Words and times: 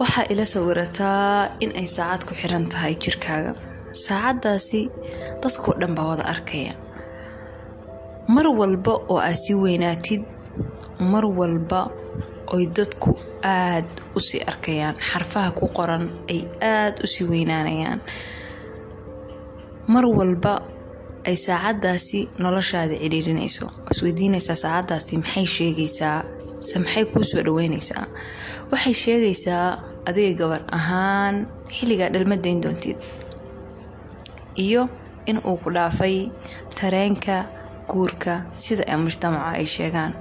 waxaa 0.00 0.26
ila 0.32 0.44
sawirataa 0.54 1.56
in 1.64 1.70
ay 1.80 1.88
saacad 1.96 2.22
ku 2.28 2.32
xiran 2.40 2.64
tahay 2.72 2.94
jirkaaga. 3.02 3.52
Saacadaasi 4.04 4.80
dadkao 5.42 5.72
dhan 5.80 5.92
baa 5.96 6.08
wada 6.12 6.24
arkaya. 6.34 6.72
Mar 8.34 8.46
walba 8.60 8.92
oo 9.12 9.18
aad 9.26 9.36
sii 9.44 9.56
weynaatid 9.64 10.22
mar 11.12 11.24
walba 11.38 11.80
oy 12.54 12.64
dadku 12.76 13.10
aad 13.42 13.88
u 14.16 14.20
sii 14.28 14.40
arkayaan. 14.50 14.96
Xarfaha 15.10 15.50
ku 15.58 15.64
qoran 15.76 16.04
ay 16.32 16.40
aad 16.74 16.94
u 17.04 17.06
sii 17.14 17.26
weynaanayaan. 17.32 18.00
Mar 19.92 20.04
walba 20.18 20.52
ay 21.28 21.36
saacadaasi 21.46 22.20
noloshaada 22.44 22.94
ciriirinayso 23.02 23.66
isweydiinaysaa 23.92 24.56
saacadaasi 24.64 25.14
maxay 25.22 25.46
sheegaysaa? 25.56 26.18
Se 26.68 26.76
maxay 26.82 27.04
kuu 27.12 27.24
soo 27.30 27.42
dhaweynaysaa 27.46 28.04
waxay 28.72 28.94
sheegaysaa 29.02 29.64
adiga 30.08 30.32
gabar 30.40 30.62
ahaan 30.78 31.36
xilligaa 31.76 32.10
dhalmadayn 32.14 32.60
doontid. 32.64 32.96
Iyo 34.66 34.82
in 35.30 35.38
uu 35.48 35.56
ku 35.62 35.68
dhaafay 35.76 36.16
tareenka 36.78 37.36
guurka 37.90 38.34
sida 38.64 38.84
ay 38.90 38.96
mujtamaca 39.04 39.50
ay 39.58 39.66
sheegaan 39.76 40.12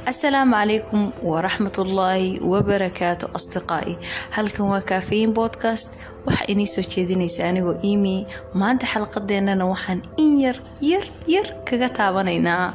assalaamu 0.00 0.54
calaykum 0.56 1.02
waraxmatullaahi 1.30 2.40
wabarakaatu 2.52 3.26
asdiqaa'i 3.38 3.92
halkan 4.30 4.66
waa 4.72 4.80
kaafayin 4.80 5.32
podcast. 5.34 5.90
Waxaa 6.26 6.44
inii 6.52 6.66
soo 6.66 6.82
jeedinaysa 6.94 7.42
anigoo 7.48 7.76
iimi 7.84 8.26
maanta 8.54 8.86
xalqadeennana 8.86 9.64
waxaan 9.72 10.00
in 10.16 10.40
yar 10.40 10.56
yar 10.80 11.04
yar 11.34 11.46
kaga 11.68 11.88
taabanaynaa. 11.98 12.74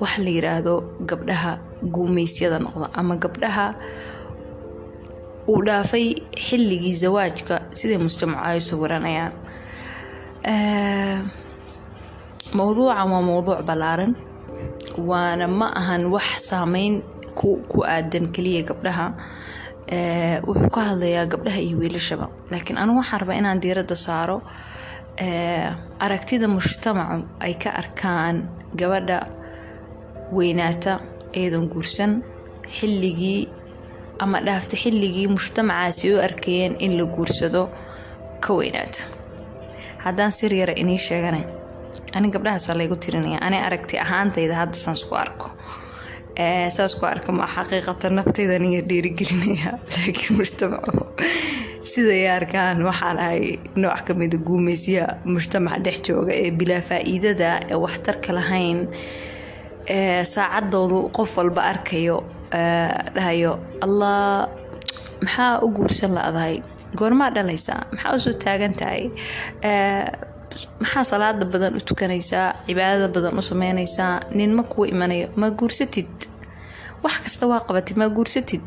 Wax 0.00 0.18
la 0.18 0.30
yiraahdo 0.36 0.74
gabdhaha 1.10 1.52
guumeysyada 1.94 2.58
noqda 2.58 2.86
ama 3.00 3.16
gabdhaha 3.16 3.66
uu 5.48 5.62
dhaafay 5.66 6.06
xilligii 6.46 6.94
zawaajka 7.02 7.54
siday 7.78 7.98
mujtamaca 7.98 8.44
ay 8.52 8.60
sawiranayaan 8.60 9.32
mowduucan 12.58 13.08
waa 13.12 13.22
mowduuc 13.30 13.60
ballaaran 13.68 14.12
waana 14.98 15.46
ma 15.48 15.68
ahan 15.80 16.06
wax 16.14 16.28
saameyn 16.50 17.02
ku 17.34 17.82
aadan 17.84 18.32
keliya 18.34 18.62
gabdhaha. 18.68 19.06
Wuxuu 20.46 20.70
ka 20.74 20.80
hadlayaa 20.90 21.26
gabdhaha 21.32 21.60
iyo 21.60 21.78
wiilashaba. 21.78 22.26
Laakiin 22.50 22.78
anigu 22.78 22.98
waxaan 22.98 23.20
rabaa 23.20 23.38
inaan 23.40 23.60
diiradda 23.62 23.94
saaro. 23.96 24.42
Aragtida 26.04 26.48
mujtamacu 26.48 27.24
ay 27.40 27.54
ka 27.54 27.70
arkaan 27.70 28.36
gabadha 28.76 29.18
weynaata 30.32 31.00
iyadoon 31.32 31.68
guursan 31.72 32.22
xilligii 32.76 33.48
ama 34.18 34.40
dhaafta 34.40 34.76
xilligii 34.76 35.28
mujtamacaasi 35.28 36.12
u 36.14 36.20
arkayeen 36.20 36.76
in 36.80 36.96
la 36.98 37.04
guursado 37.04 37.68
ka 38.40 38.52
weynaata. 38.54 39.04
Haddaan 40.04 40.32
sir 40.32 40.52
yara 40.52 40.72
inii 40.76 40.98
sheegana 40.98 41.38
ani 42.14 42.28
gabdhahaasa 42.34 42.74
laygu 42.78 42.96
tirinaya 43.04 43.38
ani 43.46 43.56
aragti 43.66 43.98
ahaantayda 44.04 44.54
hadda 44.60 44.74
saan 44.84 44.96
isku 45.00 45.14
arko. 45.24 45.48
Saas 46.76 46.94
ku 47.00 47.06
arka 47.06 47.32
ma 47.32 47.46
xaqiiqata 47.46 48.10
naftayda 48.18 48.58
niga 48.64 48.82
dhiirigelinaya. 48.88 49.70
Laakiin 49.94 50.36
mujtamacu 50.38 51.04
siday 51.92 52.24
arkaan 52.38 52.78
waxaan 52.88 53.18
ahay 53.24 53.42
nooc 53.82 54.00
kamida 54.06 54.36
guumeysyaha 54.46 55.12
mujtamaca 55.32 55.78
dhex 55.84 55.96
jooga 56.06 56.32
ee 56.42 56.50
bilaa 56.58 56.82
faa-iidada 56.88 57.50
ee 57.72 57.78
waxtarka 57.84 58.30
lahayn. 58.38 58.78
Saacadoodu 60.34 60.98
qof 61.16 61.30
walba 61.38 61.62
arkayo 61.72 62.16
dhahayo 63.16 63.52
allah 63.84 64.48
maxaa 65.22 65.60
u 65.64 65.68
guursan 65.76 66.12
la-dahay? 66.18 66.56
Goormaa 66.98 67.30
dhalaysaa 67.36 67.80
maxaa 67.92 68.14
u 68.16 68.18
soo 68.24 68.34
taagan 68.44 68.74
tahay 68.80 69.02
maxaa 70.82 71.04
salaada 71.12 71.44
badan 71.52 71.76
u 71.78 71.80
tukanaysaa? 71.88 72.48
Cibaadada 72.66 73.08
badan 73.16 73.38
u 73.38 73.42
sameynaysaa? 73.50 74.14
Nin 74.38 74.50
ma 74.58 74.62
kuwa 74.62 74.86
imanayo? 74.94 75.28
Ma 75.36 75.50
guursatid 75.50 76.10
wax 77.04 77.14
kasta 77.24 77.46
waa 77.50 77.60
qabatid 77.68 77.96
ma 78.00 78.06
guursatid 78.16 78.64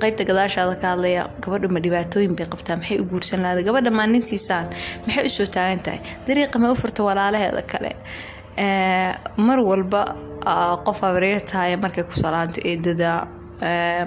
qaybta 0.00 0.24
gadaashaada 0.28 0.74
ka 0.80 0.86
hadlaya 0.92 1.22
gabadha 1.42 1.68
ma 1.74 1.80
dhibaatooyin 1.84 2.34
bay 2.38 2.46
qabtaa 2.52 2.76
maxay 2.80 2.98
u 3.02 3.04
guursan 3.10 3.40
lahada 3.44 3.62
gabadha 3.68 3.90
maa 3.98 4.06
nin 4.06 4.22
siisaan 4.28 4.66
maxay 5.06 5.24
u 5.28 5.30
soo 5.36 5.46
taagan 5.54 5.80
tahay? 5.86 6.00
Dariiqa 6.26 6.58
ma 6.62 6.70
u 6.72 6.76
furta 6.82 7.00
walaalaheeda 7.08 7.62
kale. 7.72 7.92
Mar 9.46 9.58
walba 9.70 10.02
qof 10.86 10.98
abareertahay 11.08 11.76
markay 11.84 12.04
ku 12.08 12.12
salaanto 12.22 12.60
eedada 12.70 13.10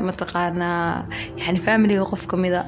mataqaanaa 0.07 1.05
yani 1.41 1.59
faamiliga 1.65 2.05
qof 2.11 2.23
kamida 2.31 2.61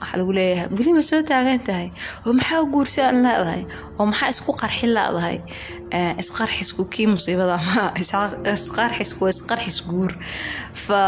waxaa 0.00 0.18
lagu 0.20 0.32
leeyahay. 0.38 0.68
Weli 0.76 0.92
ma 0.96 1.02
soo 1.10 1.20
taagan 1.30 1.60
tahay. 1.68 1.88
Oo 2.26 2.32
maxaa 2.38 2.62
guursan 2.72 3.16
leedahay 3.24 3.62
oo 3.98 4.04
maxaa 4.10 4.28
isku 4.34 4.50
qarxin 4.60 4.90
leedahay 4.96 5.36
isqarxisku 6.22 6.82
kii 6.92 7.06
musiibada 7.14 7.56
ma 7.68 7.82
isqarxisku 8.54 9.20
waa 9.24 9.32
isqarxis 9.36 9.78
guur. 9.90 10.12
Fa 10.84 11.00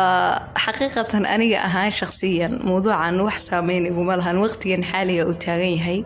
xaqiiqatan 0.65 1.25
aniga 1.35 1.59
ahaan 1.69 1.93
shaqsiyan 2.01 2.53
mawduucan 2.67 3.17
wax 3.27 3.39
saameyn 3.51 3.85
iguma 3.91 4.15
lahan. 4.21 4.37
Waqtigan 4.45 4.83
xaaliga 4.91 5.23
uu 5.31 5.37
taagan 5.45 5.73
yahay. 5.79 6.01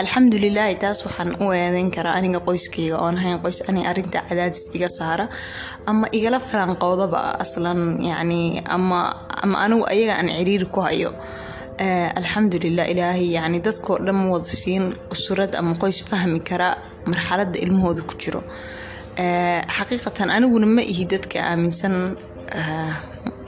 Alxamdulilaahi 0.00 0.74
taas 0.82 0.98
waxaan 1.06 1.30
u 1.44 1.52
eedeyn 1.52 1.90
karaa 1.96 2.14
aniga 2.18 2.40
qoyskeyga. 2.48 2.96
Oon 3.04 3.16
ahayn 3.20 3.38
qoys 3.44 3.58
ani 3.68 3.80
arinta 3.90 4.20
cadaadis 4.28 4.62
iga 4.76 4.88
saara. 4.98 5.26
Ama 5.90 6.06
igala 6.18 6.38
faanqowdaba 6.50 7.20
aslan 7.44 7.80
yani 8.10 8.40
ama 8.76 9.00
ama 9.42 9.56
anigu 9.64 9.84
ayaga 9.92 10.14
aan 10.20 10.28
ciriiri 10.38 10.66
ku 10.74 10.80
hayo 10.86 11.10
alxamdulilah 11.78 12.86
ilaahay 12.92 13.28
yani 13.36 13.58
dadkoo 13.60 13.98
dhan 14.06 14.14
ma 14.16 14.30
wada 14.32 14.44
siin 14.44 14.94
usurad 15.12 15.54
ama 15.56 15.74
qoys 15.82 15.98
fahmi 16.10 16.40
kara 16.40 16.68
marxalada 17.06 17.58
ilmahooda 17.58 18.02
ku 18.08 18.14
jiro. 18.22 18.42
Xaqiiqatan 19.76 20.28
aniguna 20.36 20.66
ma 20.66 20.82
ihi 20.82 21.04
dadka 21.04 21.38
aaminsan 21.50 22.16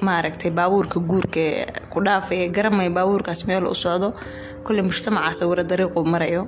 maaragtay 0.06 0.50
baabuurka 0.50 1.00
guurka 1.00 1.44
ku 1.92 1.98
dhaafaya 2.04 2.48
garamaya 2.56 2.90
baabuurkaas 2.90 3.46
meel 3.48 3.64
u 3.66 3.74
socdo. 3.74 4.12
Kule 4.64 4.82
mujtamaca 4.82 5.32
sawiro 5.34 5.62
dariiquu 5.64 6.04
marayo. 6.04 6.42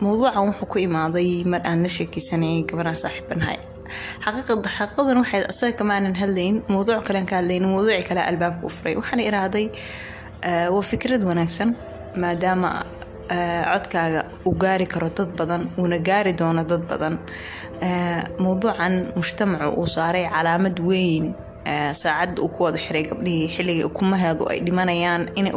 Mowduucan 0.00 0.42
wuxuu 0.48 0.66
ku 0.72 0.78
imaaday 0.78 1.44
mar 1.44 1.60
aan 1.64 1.82
la 1.82 1.88
sheekeysanayay 1.88 2.64
gabaraan 2.68 2.96
saaxiibanahay 3.04 3.58
xaqiiqadan 4.24 5.16
waxay 5.22 5.42
asaga 5.52 5.72
kamaanan 5.78 6.14
hadlayn 6.20 6.56
mowduuc 6.68 7.04
kalean 7.06 7.26
ka 7.30 7.36
hadlayn 7.40 7.64
mowduuci 7.72 8.02
kale 8.08 8.20
albaabka 8.30 8.66
u 8.66 8.68
furay. 8.76 8.94
Waxaan 9.00 9.20
irahday 9.28 9.66
waa 10.44 10.82
fikrad 10.82 11.22
wanaagsan 11.24 11.74
maadaama 12.16 12.70
codkaaga 13.72 14.24
uu 14.46 14.54
gaari 14.54 14.86
karo 14.86 15.08
dad 15.16 15.30
badan 15.38 15.62
uuna 15.78 15.98
gaari 15.98 16.32
doono 16.32 16.64
dad 16.64 16.82
badan. 16.90 17.18
Mowduucan 18.38 18.94
mujtamacu 19.16 19.70
uu 19.80 19.86
saaray 19.86 20.28
calaamad 20.28 20.78
weyn. 20.80 21.34
Saacadda 21.92 22.42
uu 22.42 22.48
ku 22.48 22.62
wada 22.64 22.78
xiray 22.78 23.02
gabdhihii 23.10 23.48
xilligii 23.56 23.84
ukumaheedu 23.84 24.48
ay 24.50 24.60
dhimanayaan 24.60 25.28
inay 25.34 25.52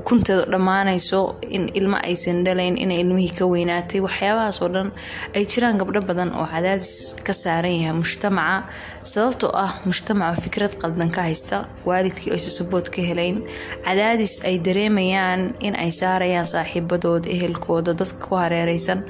ukunteedu 0.00 0.42
dhammaanayso 0.52 1.20
in 1.56 1.64
ilmo 1.78 1.96
aysan 2.08 2.44
dhalayn 2.46 2.76
inay 2.84 3.00
ilmihii 3.04 3.34
ka 3.38 3.44
weynaatay 3.52 4.00
waxyaabahaasoo 4.06 4.68
dhan 4.74 4.88
ay 5.36 5.44
jiraan 5.52 5.78
gabdho 5.80 6.00
badan 6.10 6.30
oo 6.40 6.46
cadaadis 6.52 6.92
ka 7.26 7.32
saaran 7.42 7.74
yahay 7.80 7.96
mujtamaca 8.02 8.68
sababtoo 9.12 9.50
ah 9.64 9.72
mujtamaca 9.88 10.40
fikrad 10.44 10.72
qaldan 10.82 11.10
ka 11.16 11.22
haysta 11.28 11.56
waalidkii 11.88 12.30
aysa 12.36 12.50
sabood 12.58 12.86
ka 12.94 13.02
helayn 13.10 13.42
cadaadis 13.86 14.34
ay 14.48 14.56
dareemayaan 14.66 15.42
in 15.66 15.74
ay 15.84 15.90
saarayaan 16.00 16.46
saaxiibadood 16.54 17.24
ehelkooda 17.36 17.92
dadka 18.00 18.22
ku 18.26 18.34
hareereysan 18.42 19.00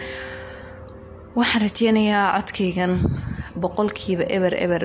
waxaan 1.36 1.62
rajeynayaa 1.66 2.26
codkaygan 2.36 2.92
boqolkiiba 3.62 4.24
eber 4.36 4.54
eber 4.64 4.82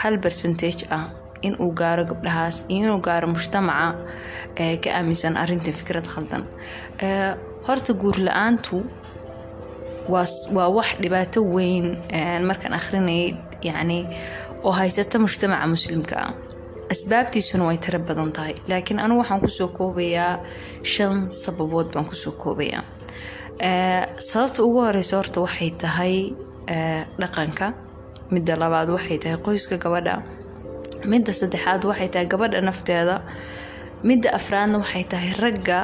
hal 0.00 0.14
bercentage 0.24 0.82
ah 0.96 1.04
inuu 1.46 1.70
gaaro 1.80 2.04
gabdhahaas 2.10 2.56
iyo 2.68 2.78
inuu 2.86 3.00
gaaro 3.06 3.26
mujtamaca 3.34 3.96
ka 4.82 4.88
aaminsan 4.98 5.36
arinta 5.42 5.72
fikrad 5.72 6.06
khaldan. 6.12 6.42
Horta 7.66 7.92
guur 8.00 8.16
la'aantu 8.26 8.76
waa 10.08 10.68
wax 10.76 10.88
dhibaato 11.02 11.40
weyn 11.54 11.86
markaan 12.48 12.74
akhrinayay 12.78 13.36
yani 13.62 13.98
oo 14.64 14.72
haysata 14.72 15.18
mujtamaca 15.18 15.66
muslimka. 15.66 16.16
Ah 16.26 16.32
asbaabtiisuna 16.90 17.64
way 17.68 17.76
tiro 17.78 17.98
badan 18.08 18.32
tahay 18.36 18.54
laakiin 18.68 18.98
anigu 19.04 19.20
waxaan 19.22 19.40
ku 19.40 19.48
soo 19.48 19.68
koobayaa 19.78 20.32
shan 20.92 21.30
sababood 21.30 21.92
baan 21.94 22.06
ku 22.10 22.14
soo 22.14 22.32
koobayaa. 22.42 22.82
Sababta 24.30 24.62
ugu 24.66 24.80
horeysa 24.86 25.16
horta 25.16 25.40
waxay 25.46 25.70
tahay 25.82 26.14
dhaqanka 27.20 27.66
midda 28.34 28.56
labaad 28.62 28.88
waxay 28.96 29.18
tahay 29.22 29.38
qoyska 29.46 29.76
gabadha 29.84 30.14
midda 31.04 31.32
saddexaad 31.32 31.82
waxay 31.90 32.08
tahay 32.12 32.26
gabadha 32.32 32.60
nafteeda. 32.60 33.16
Midda 34.04 34.28
afraadna 34.38 34.78
waxay 34.82 35.04
tahay 35.12 35.32
ragga 35.42 35.78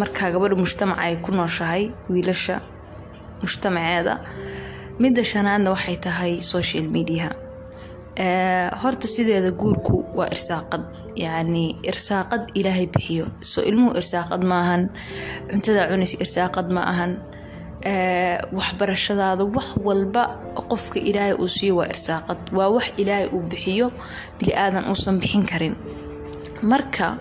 markaa 0.00 0.30
gabadha 0.34 0.56
mujtamaca 0.62 1.00
ay 1.06 1.16
ku 1.24 1.30
nooshahay 1.32 1.90
wiilasha 2.10 2.56
mujtamaceeda. 3.42 4.14
Midda 5.02 5.22
shanaadna 5.24 5.70
waxay 5.74 5.96
tahay 6.06 6.32
social 6.40 6.84
media. 6.96 7.28
Horta 8.82 9.06
sideeda 9.14 9.50
guurku 9.50 9.96
waa 10.18 10.28
irsaaqad. 10.34 10.82
Yacni 11.16 11.64
irsaaqad 11.90 12.42
ilaahay 12.58 12.86
bixiyo. 12.86 13.26
Soo 13.40 13.62
ilmuhu 13.62 13.94
irsaaqad 14.00 14.42
maahan 14.52 14.82
cuntada 15.50 15.86
cunaysa 15.90 16.16
irsaaqad 16.24 16.66
ma 16.74 16.82
ahan 16.92 17.12
waxbarashadaada 18.58 19.44
wax 19.56 19.68
walba 19.86 20.22
qofka 20.70 20.98
ilaahay 21.00 21.34
uu 21.42 21.48
siiyo 21.48 21.76
waa 21.76 21.88
irsaaqad. 21.92 22.38
Waa 22.56 22.68
wax 22.76 22.86
ilaahay 22.96 23.28
uu 23.34 23.42
bixiyo 23.50 23.86
bili 24.38 24.52
aadan 24.56 24.84
uusan 24.90 25.20
bixin 25.20 25.44
karin. 25.50 25.74
Marka 26.62 27.16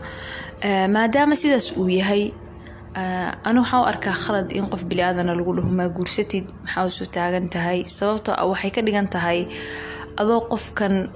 maadaama 0.96 1.36
sidaas 1.36 1.68
uu 1.78 1.90
yahay 1.90 2.32
anu 3.44 3.62
waxaa 3.62 3.82
u 3.82 3.86
arkaa 3.92 4.16
khalad 4.24 4.48
in 4.58 4.66
qof 4.72 4.84
bili-aadana 4.90 5.34
lagu 5.36 5.52
dhaho 5.58 5.70
maa 5.80 5.90
guursatid 5.90 6.46
maxaa 6.64 6.86
u 6.88 6.90
soo 6.98 7.06
taagan 7.16 7.50
tahay? 7.50 7.80
Sababtoo 7.98 8.36
ah 8.38 8.46
waxay 8.52 8.72
ka 8.76 8.82
dhigan 8.82 9.08
tahay 9.16 9.40
adoo 10.22 10.42
qofkan 10.52 11.10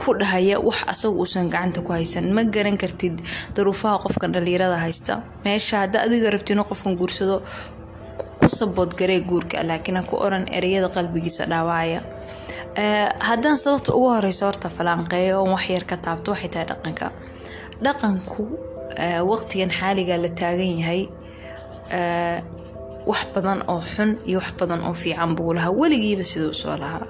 ku 0.00 0.14
dhahaya 0.20 0.56
wax 0.68 0.78
asaga 0.92 1.14
uusan 1.20 1.46
gacanta 1.52 1.80
ku 1.86 1.92
haysan. 1.92 2.32
Ma 2.36 2.42
garan 2.54 2.76
kartid 2.82 3.14
daruufaha 3.56 3.98
qofkan 4.04 4.32
dhalinyarada 4.34 4.76
haysta? 4.84 5.22
Meesha 5.44 5.76
hadda 5.86 5.98
adiga 6.06 6.30
rabti 6.34 6.52
inuu 6.54 6.66
qofkan 6.70 6.96
guursado 7.00 7.36
ku 8.40 8.48
sabood 8.58 8.90
garee 8.98 9.20
guurka 9.30 9.62
laakiin 9.68 9.96
ha 9.96 10.02
ku 10.10 10.16
oran 10.26 10.44
ereyada 10.58 10.88
qalbigiisa 10.96 11.46
dhaawacaya 11.52 12.00
haddaan 13.28 13.56
sababta 13.64 13.90
ugu 13.96 14.08
horeyso 14.14 14.44
horta 14.48 14.68
falaanqeeyo 14.76 15.34
oon 15.40 15.50
waxyar 15.56 15.84
ka 15.90 15.96
taabto 16.04 16.28
waxay 16.34 16.50
tahay 16.52 16.66
dhaqanka. 16.70 17.06
Dhaqanku 17.84 18.42
waqtigan 19.30 19.70
xaaliga 19.78 20.14
la 20.22 20.28
taagan 20.40 20.70
yahay 20.80 21.02
wax 23.10 23.20
badan 23.34 23.60
oo 23.72 23.80
xun 23.94 24.10
iyo 24.28 24.38
wax 24.42 24.50
badan 24.58 24.80
oo 24.88 24.94
fiican 25.02 25.30
buu 25.36 25.52
lahaa. 25.56 25.70
Weligiiba 25.80 26.24
siduu 26.24 26.52
soo 26.62 26.76
lahaa 26.82 27.06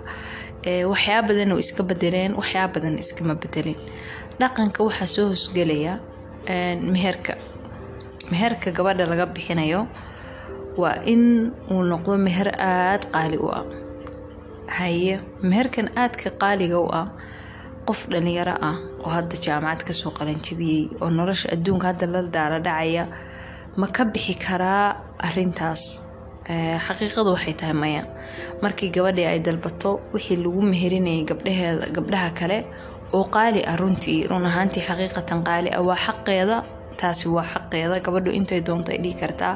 waxyaa 0.65 1.23
badan 1.29 1.53
oo 1.53 1.59
iska 1.59 1.83
bedeleen 1.91 2.33
waxyaa 2.41 2.69
badan 2.75 2.99
iskama 2.99 3.35
bedelin 3.43 3.77
dhaqanka 4.41 4.81
waxaa 4.89 5.07
soo 5.15 5.27
hosgelaya 5.33 5.99
meherka. 6.95 7.35
Meherka 8.31 8.71
gabadha 8.77 9.05
laga 9.07 9.27
bixinayo 9.27 9.81
waa 10.81 10.97
in 11.13 11.53
uu 11.71 11.83
noqdo 11.93 12.17
meher 12.27 12.49
aada 12.59 13.07
qaali 13.15 13.37
u 13.39 13.49
ah. 13.59 13.65
Haye 14.79 15.21
meherkan 15.43 15.89
aadka 15.97 16.31
qaaliga 16.43 16.79
u 16.81 16.89
ah 17.01 17.07
qof 17.87 18.01
dhalinyaro 18.13 18.55
ah 18.69 18.77
oo 19.05 19.11
hadda 19.17 19.37
jaamacad 19.47 19.83
ka 19.87 19.93
soo 19.93 20.11
qalanjabiyey 20.19 20.83
oo 21.03 21.11
nolosha 21.11 21.53
adduunka 21.55 21.87
hadda 21.93 22.07
la 22.15 22.21
daala 22.37 22.59
dhacaya 22.67 23.05
ma 23.77 23.87
ka 23.97 24.05
bixi 24.05 24.35
karaa 24.47 24.97
arintaas 25.27 25.83
xaqiiqadu 26.87 27.31
waxay 27.37 27.55
tahay 27.61 27.77
maya 27.83 28.03
markii 28.63 28.91
gabadhii 28.97 29.27
ay 29.33 29.39
dalbato 29.47 29.91
wixii 30.15 30.37
lagu 30.45 30.61
meherinayay 30.63 31.25
gabdhaha 31.97 32.31
kale 32.39 32.59
oo 33.17 33.25
qaali 33.35 33.61
ah 33.71 33.77
runtii 33.81 34.27
run 34.31 34.47
ahaantii 34.51 34.83
xaqiiqatan 34.89 35.41
qaali 35.49 35.69
ah 35.79 35.83
waa 35.89 35.97
xaqeeda 36.07 36.57
taasi 37.01 37.29
waa 37.29 37.45
xaqeeda 37.53 37.97
gabadhu 38.07 38.31
intay 38.39 38.61
doonto 38.67 38.91
ay 38.95 38.99
dhihi 39.05 39.17
kartaa 39.23 39.55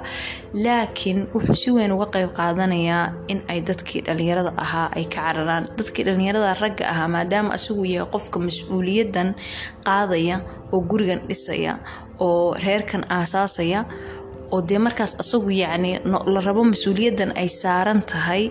laakiin 0.64 1.18
wuxuu 1.34 1.54
si 1.62 1.70
weyn 1.76 1.92
uga 1.96 2.06
qeyb 2.14 2.30
qaadanayaa 2.38 3.04
in 3.32 3.38
ay 3.52 3.60
dadkii 3.68 4.00
dhalinyarada 4.06 4.52
ahaa 4.64 4.88
ay 4.96 5.04
ka 5.04 5.20
cararaan. 5.26 5.64
Dadkii 5.78 6.04
dhalinyarada 6.06 6.54
ragga 6.62 6.84
ahaa 6.92 7.08
maadaama 7.14 7.50
asigu 7.56 7.84
yahay 7.94 8.08
qofka 8.14 8.38
mas'uuliyadan 8.46 9.28
qaadaya 9.86 10.36
oo 10.72 10.80
gurigan 10.90 11.20
dhisaya 11.28 11.72
oo 12.26 12.54
reerkan 12.64 13.02
aasaasaya 13.18 13.80
oo 14.54 14.60
dee 14.68 14.78
markaas 14.86 15.12
asagu 15.22 15.50
yacni 15.62 15.90
la 16.34 16.40
rabo 16.48 16.62
mas'uuliyadan 16.72 17.30
ay 17.42 17.48
saaran 17.62 18.00
tahay 18.12 18.50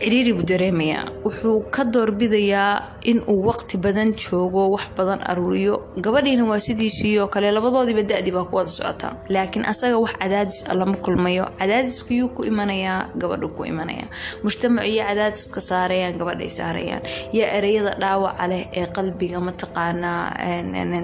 ciriiri 0.00 0.32
buu 0.36 0.42
dareemayaa. 0.50 1.04
Wuxuu 1.24 1.60
ka 1.74 1.84
doorbidayaa 1.84 2.93
inuu 3.04 3.44
waqti 3.48 3.76
badan 3.84 4.10
joogo 4.22 4.70
wax 4.74 4.84
badan 4.96 5.20
aruuriyo. 5.30 5.74
Gabadhiina 6.04 6.44
waa 6.50 6.58
sidiisiioo 6.66 7.26
kale 7.28 7.50
labadoodiiba 7.52 8.42
wada 8.52 8.70
socotaa 8.70 9.12
laakiin 9.28 9.64
asaga 9.72 9.98
wax 9.98 10.12
cadaadis 10.20 10.64
a 10.70 10.74
lama 10.74 10.96
kulmayo. 10.96 11.44
Cadaadiskayuu 11.58 12.28
ku 12.36 12.44
imanayaa 12.44 13.08
gabadhu 13.20 13.48
ku 13.56 13.64
imanaya. 13.64 14.06
Mujtamacu 14.42 14.96
cadaadiska 15.08 15.60
saarayaan 15.60 16.18
gabadhay 16.18 16.48
saarayaan. 16.48 17.02
Yaa 17.32 17.50
ereyada 17.58 17.92
dhaawaca 18.00 18.46
leh 18.48 18.62
ee 18.72 18.86
qalbiga 18.96 19.40
mataqaanaa 19.40 20.32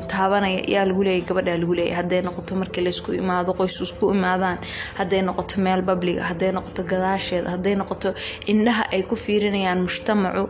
taabanaya. 0.08 0.60
Yaa 0.74 0.84
lagu 0.88 1.02
leeyay 1.04 1.22
gabadhaa 1.28 1.56
lagu 1.60 1.74
leeyay 1.74 1.94
hadday 1.94 2.22
noqoto 2.22 2.56
markii 2.56 2.84
laysku 2.84 3.12
imaado 3.12 3.52
qoys 3.52 3.80
isku 3.80 4.10
imaadaan. 4.14 4.58
Hadday 4.98 5.22
noqoto 5.22 5.60
meel 5.60 5.82
babliga 5.82 6.22
hadday 6.30 6.52
noqoto 6.52 6.82
gadaasheeda 6.82 7.50
hadday 7.54 7.74
noqoto 7.76 8.14
indhaha 8.46 8.84
ay 8.92 9.02
ku 9.02 9.16
fiirinayaan 9.16 9.80
mujtamacu. 9.86 10.48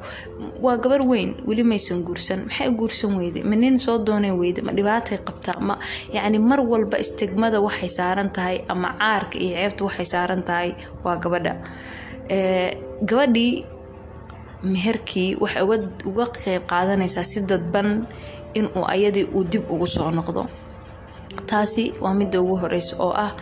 Waa 0.62 0.76
gabar 0.76 1.02
weyn 1.11 1.35
weli 1.48 1.62
maysan 1.70 2.02
guursan. 2.06 2.40
Maxay 2.48 2.70
guursan 2.78 3.12
weyday 3.19 3.42
ma 3.50 3.56
nin 3.56 3.78
soo 3.78 3.98
doonay 4.06 4.32
weyda 4.40 4.62
ma 4.66 4.72
dhibaatay 4.72 5.19
qabtaa? 5.28 5.58
Ma 5.69 5.75
yacni 6.14 6.38
mar 6.38 6.60
walba 6.72 6.96
istigmada 7.04 7.58
waxay 7.66 7.88
saaran 7.98 8.31
tahay 8.37 8.56
ama 8.72 8.88
caarka 9.00 9.37
iyo 9.38 9.54
ceebta 9.56 9.82
waxay 9.88 10.06
saaran 10.14 10.42
tahay 10.48 10.70
waa 11.04 11.16
gabadha. 11.22 11.52
Gabadhii 13.10 13.64
meherkii 14.72 15.31
waxay 15.42 15.62
uga 16.10 16.26
qeyb 16.37 16.62
qaadanaysaa 16.70 17.25
si 17.25 17.40
dadban 17.50 18.06
inuu 18.54 18.84
ayadii 18.94 19.25
uu 19.37 19.44
dib 19.52 19.64
ugu 19.70 19.87
soo 19.87 20.10
noqdo. 20.10 20.42
Taasi 21.48 21.92
waa 22.02 22.14
midda 22.14 22.40
ugu 22.42 22.56
horeysa 22.62 22.96
oo 23.04 23.12
ah 23.25 23.32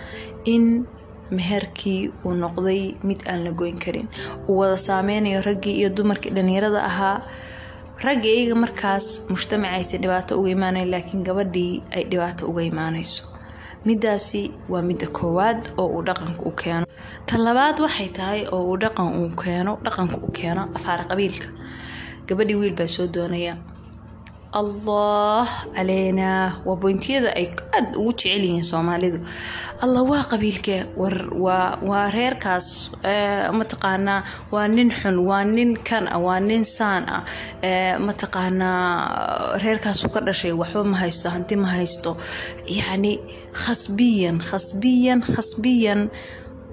in 0.45 0.87
meherkii 1.31 2.11
uu 2.25 2.33
noqday 2.43 2.95
mid 3.09 3.21
aan 3.31 3.45
la 3.45 3.51
goyn 3.51 3.79
karin. 3.85 4.09
Uu 4.49 4.59
wada 4.61 4.77
saameynayo 4.77 5.43
raggii 5.43 5.75
iyo 5.81 5.89
dumarkii 5.97 6.31
dhalinyarada 6.37 6.81
ahaa 6.91 7.17
ragga 8.05 8.29
iyaga 8.29 8.55
markaas 8.65 9.07
mujtamacaysa 9.31 9.97
dhibaato 10.03 10.33
uga 10.41 10.51
imaanayn 10.57 10.91
laakiin 10.93 11.25
gabadhii 11.29 11.83
ay 11.97 12.05
dhibaato 12.11 12.47
uga 12.51 12.63
imaanayso. 12.63 13.23
Midaasi 13.87 14.43
waa 14.73 14.83
midda 14.89 15.07
koowaad 15.19 15.61
oo 15.81 15.87
uu 15.97 16.03
dhaqanka 16.09 16.43
u 16.49 16.53
keeno. 16.61 16.87
Tan 17.27 17.41
labaad 17.47 17.77
waxay 17.85 18.09
tahay 18.19 18.41
oo 18.55 18.63
uu 18.71 18.77
dhaqan 18.83 19.09
uu 19.21 19.31
keeno 19.43 19.73
dhaqanka 19.85 20.17
u 20.27 20.31
keeno 20.39 20.63
afaar 20.77 21.01
qabiilka. 21.11 21.49
Gabadhii 22.27 22.59
wiil 22.61 22.75
baa 22.79 22.87
soo 22.87 23.07
doonaya 23.07 23.55
allah 24.61 25.47
caleynaa 25.77 26.53
waa 26.67 26.77
boyntiyada 26.83 27.31
ay 27.37 27.47
aad 27.77 27.97
ugu 28.01 28.13
jecel 28.17 28.43
yihiin 28.45 28.65
soomaalidu 28.65 29.19
allah 29.85 30.03
waa 30.11 30.25
qabiilkee 30.33 30.81
waa 31.87 32.07
reerkaas 32.17 32.69
mataqaanaa 33.59 34.23
waa 34.53 34.69
nin 34.69 34.91
xun 35.01 35.17
waa 35.29 35.45
nin 35.45 35.71
kan 35.89 36.05
ah 36.15 36.19
waa 36.27 36.41
nin 36.41 36.65
saan 36.65 37.05
ah 37.17 37.23
mataqaanaa 38.07 39.59
reerkaasu 39.65 40.09
ka 40.15 40.21
dhashay 40.27 40.53
waxba 40.61 40.85
ma 40.85 40.97
haysto 41.03 41.29
hanti 41.35 41.55
ma 41.63 41.69
haysto. 41.77 42.11
Yacni 42.79 43.13
khasbiyan 43.65 44.37
khasbiyan 44.51 45.21
khasbiyan 45.35 46.01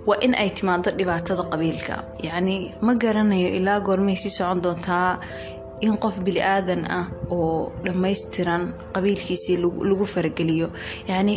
waa 0.07 0.17
in 0.25 0.33
ay 0.41 0.49
timaado 0.57 0.89
dhibaatada 0.97 1.43
qabiilka. 1.51 1.95
Yacni 2.27 2.73
ma 2.85 2.93
garanayo 3.01 3.49
ilaa 3.57 3.79
goormay 3.85 4.15
sii 4.17 4.29
socon 4.37 4.61
doontaa 4.65 5.19
in 5.85 5.97
qof 6.03 6.15
bili 6.25 6.41
aadan 6.41 6.81
ah 6.97 7.05
oo 7.29 7.71
dhammaystiran 7.85 8.73
qabiilkiisii 8.95 9.57
lagu 9.89 10.05
farageliyo 10.13 10.67
yacni 11.09 11.35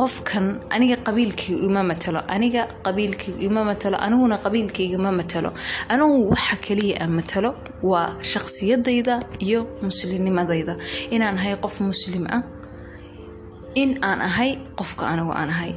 qofkan 0.00 0.46
aniga 0.74 0.96
qabiilkayga 1.06 1.56
ima 1.68 1.82
matalo 1.90 2.20
aniga 2.34 2.62
qabiilkayga 2.86 3.40
ima 3.48 3.60
matalo 3.70 3.96
aniguna 4.06 4.36
qabiilkayga 4.44 4.98
ma 5.04 5.10
matalo 5.20 5.50
anigu 5.92 6.16
waxa 6.32 6.56
kaliya 6.66 6.94
aan 7.02 7.12
matalo 7.18 7.50
waa 7.90 8.08
shaqsiyadayda 8.32 9.14
iyo 9.46 9.60
muslimnimadayda. 9.86 10.74
Inaan 11.14 11.36
ahay 11.38 11.54
qof 11.64 11.76
muslim 11.90 12.24
ah 12.36 12.42
in 13.82 13.90
aan 14.08 14.20
ahay 14.28 14.50
qofka 14.78 15.04
anigu 15.12 15.32
aan 15.40 15.50
ahay 15.54 15.72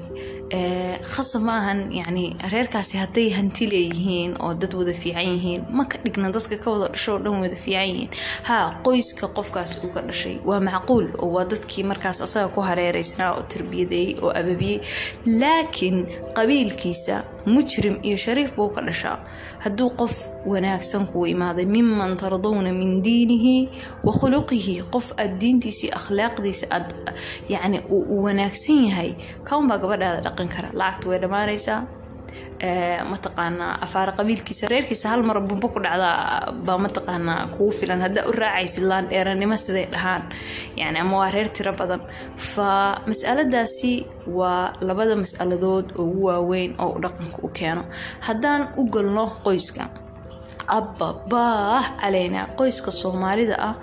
khasab 0.51 1.41
ma 1.43 1.59
ahan 1.59 1.91
yacni 1.91 2.35
reerkaasi 2.51 2.97
hadday 2.97 3.29
hanti 3.35 3.67
leeyihiin 3.67 4.35
oo 4.39 4.53
dad 4.53 4.73
wada 4.73 4.93
fiican 4.93 5.25
yihiin 5.27 5.65
ma 5.71 5.83
ka 5.85 5.97
dhigna 6.03 6.31
dadka 6.31 6.55
ka 6.57 6.71
wada 6.71 6.87
dhasho 6.93 7.13
oo 7.15 7.19
dhan 7.19 7.41
wada 7.41 7.55
fiican 7.55 7.87
yihiin. 7.89 8.09
Haa 8.47 8.79
qoyska 8.83 9.27
qofkaas 9.27 9.83
uu 9.83 9.91
ka 9.93 10.01
dhashay. 10.01 10.39
Waa 10.45 10.59
macquul 10.59 11.11
oo 11.19 11.31
waa 11.35 11.43
dadkii 11.45 11.83
markaas 11.83 12.21
asaga 12.21 12.47
ku 12.55 12.61
hareereysnaa 12.61 13.33
oo 13.35 13.43
tarbiyadeeyey 13.43 14.15
oo 14.23 14.31
ababiyey 14.31 14.79
laakiin 15.25 16.07
qabiilkiisa 16.33 17.23
mujrim 17.45 17.99
iyo 18.03 18.17
shariif 18.17 18.55
buu 18.55 18.69
ka 18.69 18.81
dhashaa. 18.81 19.19
Hadduu 19.59 19.89
qof 19.99 20.15
wanaagsan 20.45 21.07
kuu 21.11 21.25
imaaday 21.27 21.65
miman 21.65 22.15
tardawna 22.15 22.71
min 22.73 23.01
diinihi 23.03 23.69
wa 24.03 24.13
khuluqihi 24.13 24.83
qof 24.93 25.11
aad 25.17 25.39
diintiisii 25.41 25.89
akhlaaqdiisa 25.91 26.67
aad 26.71 26.87
yacni 27.49 27.79
uu 27.89 28.23
wanaagsan 28.23 28.85
yahay 28.87 29.11
kaunbaa 29.43 29.77
gabadhaada 29.81 30.21
dhaqan 30.37 30.49
kara. 30.55 30.69
Lacagta 30.79 31.09
way 31.09 31.19
dhammaanaysaa. 31.23 31.79
Mataqaanaa 33.11 33.73
afaara 33.85 34.11
qabiilkiisa 34.17 34.67
reerkiisa 34.71 35.09
hal 35.09 35.21
mar 35.23 35.37
bumbo 35.49 35.67
ku 35.73 35.79
dhacdaa 35.79 36.53
baa 36.65 36.77
mataqaanaa 36.85 37.47
kugu 37.53 37.71
filan. 37.79 38.01
Haddaa 38.05 38.25
u 38.29 38.31
raacaysid 38.31 38.83
laandheeranimo 38.91 39.57
siday 39.65 39.85
dhahaan. 39.93 40.23
Yani 40.81 40.99
ama 40.99 41.17
waa 41.21 41.31
reer 41.35 41.49
tiro 41.49 41.73
badan. 41.79 42.01
Fa 42.35 42.69
masaladaasi 43.09 43.93
waa 44.39 44.73
labada 44.81 45.15
masaladood 45.15 45.87
ugu 46.03 46.23
waaweyn 46.29 46.71
oo 46.83 46.89
u 46.97 46.99
dhaqanka 47.03 47.37
u 47.43 47.49
keeno. 47.59 47.83
Haddaan 48.27 48.61
u 48.77 48.89
galno 48.93 49.25
qoyska 49.45 49.83
abbabaah 50.77 51.83
caleynaa 52.01 52.45
qoyska 52.59 52.91
soomaalida 53.01 53.55
ah 53.69 53.75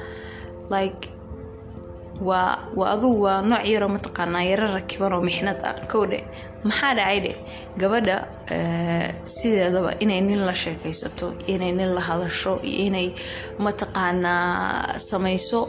like 0.75 1.09
waa 2.21 2.59
adugu 2.95 3.23
waa 3.27 3.43
nooc 3.43 3.65
yaroo 3.73 3.89
mataqaanaa 3.97 4.43
yaro 4.51 4.67
rakiban 4.75 5.13
oo 5.13 5.21
mixnad 5.29 5.59
ah. 5.65 5.75
Kowdhe 5.93 6.19
maxaa 6.65 6.95
dhacay 6.99 7.19
dhe 7.25 7.33
gabadha 7.81 8.17
sideedaba 9.37 9.91
inay 10.01 10.21
nin 10.21 10.41
la 10.47 10.55
sheekaysato 10.55 11.27
inay 11.47 11.73
nin 11.73 11.91
la 11.97 12.01
hadasho 12.01 12.53
iyo 12.63 12.87
inay 12.89 13.09
mataqaanaa 13.59 14.99
samayso 14.99 15.61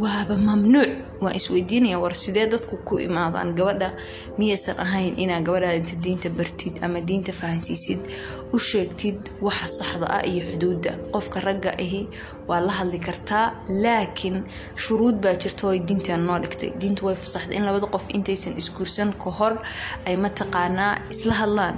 waaba 0.00 0.36
mamnuuc. 0.36 0.90
Waan 1.22 1.34
isweydiinaya 1.36 1.98
war 2.00 2.14
sidee 2.14 2.46
dadku 2.50 2.76
ku 2.84 2.98
imaadaan 2.98 3.54
gabadha? 3.54 3.90
Miyaysan 4.38 4.78
ahayn 4.80 5.14
inaa 5.18 5.40
gabadhaada 5.40 5.76
inta 5.78 5.96
diinta 6.04 6.28
bartid 6.30 6.74
ama 6.82 7.00
diinta 7.00 7.32
fahansiisid 7.32 8.00
u 8.52 8.58
sheegtid 8.58 9.18
waxa 9.40 9.68
saxda 9.68 10.06
ah 10.10 10.22
iyo 10.26 10.42
xuduudda. 10.50 10.92
Qofka 11.12 11.40
ragga 11.40 11.70
ahi 11.78 12.08
waa 12.48 12.60
la 12.60 12.72
hadli 12.72 12.98
kartaa 12.98 13.52
laakiin 13.68 14.42
shuruud 14.76 15.14
baa 15.22 15.34
jirta 15.34 15.66
oo 15.66 15.78
diintan 15.88 16.26
noo 16.26 16.38
dhigtay. 16.42 16.70
Diintu 16.80 17.06
way 17.06 17.14
fasaxday 17.14 17.56
in 17.56 17.64
labada 17.64 17.86
qof 17.86 18.04
intaysan 18.14 18.56
isguursan 18.58 19.12
ka 19.22 19.30
hor 19.30 19.54
ay 20.06 20.16
mataqaanaa 20.16 20.98
isla 21.10 21.34
hadlaan. 21.34 21.76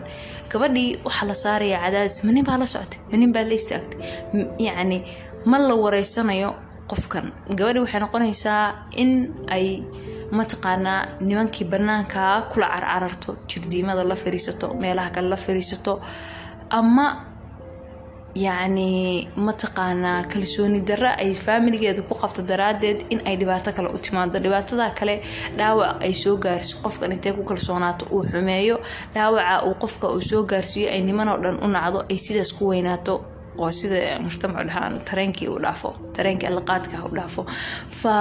Gabadhii 0.49 0.99
waxaa 1.05 1.27
la 1.29 1.35
saaraya 1.35 1.79
cadaadis 1.85 2.25
manin 2.25 2.45
baa 2.49 2.59
la 2.59 2.67
soctay 2.67 2.99
manin 3.13 3.33
baa 3.33 3.45
la 3.45 3.55
istaagtay? 3.61 4.01
Yacni 4.59 4.99
ma 5.45 5.59
la 5.59 5.75
wareysanayo 5.75 6.55
qofkan. 6.95 7.27
Gabadhi 7.59 7.81
waxay 7.85 8.01
noqonaysaa 8.05 8.63
in 9.03 9.11
ay 9.57 9.67
mataqaanaa 10.39 11.01
nimankii 11.29 11.67
banaankaa 11.73 12.43
kula 12.53 12.67
carcararto 12.75 13.31
jirdiimada 13.51 14.03
la 14.11 14.17
fariisato 14.23 14.67
meelaha 14.83 15.11
kale 15.15 15.29
la 15.29 15.37
fariisato 15.47 15.93
ama 16.79 17.07
yacni 18.45 19.29
mataqaanaa 19.47 20.25
kalsooni 20.33 20.81
darra 20.89 21.11
ay 21.23 21.31
faamiligeeda 21.45 22.03
ku 22.09 22.15
qabto 22.23 22.43
daraadeed 22.51 22.99
in 23.13 23.21
ay 23.29 23.37
dhibaato 23.41 23.71
kale 23.77 23.89
u 23.97 23.99
timaado 23.99 24.39
dhibaatada 24.45 24.91
kale 24.99 25.15
dhaawac 25.59 26.03
ay 26.07 26.13
soo 26.23 26.37
gaarsiyo 26.45 26.77
qofkan 26.85 27.13
intay 27.13 27.33
ku 27.33 27.43
kalsoonaato 27.51 28.05
uu 28.15 28.25
xumeeyo 28.31 28.77
dhaawaca 29.15 29.55
uu 29.67 29.75
qofka 29.83 30.07
uu 30.15 30.21
soo 30.31 30.43
gaarsiiyo 30.51 30.89
ay 30.95 31.01
nimanoo 31.09 31.39
dhan 31.45 31.57
u 31.65 31.69
nacdo 31.77 31.99
ay 32.11 32.19
sidaas 32.25 32.51
ku 32.59 32.63
weynaato 32.73 33.15
oo 33.63 33.71
sida 33.79 33.99
mujtamacu 34.25 34.67
dhahaan 34.69 34.95
tareenkii 35.09 35.49
u 35.55 35.59
dhaafo 35.65 35.91
tareenkii 36.17 36.49
allaqaadka 36.53 36.97
u 37.09 37.11
dhaafo. 37.19 37.43
Fa 38.01 38.15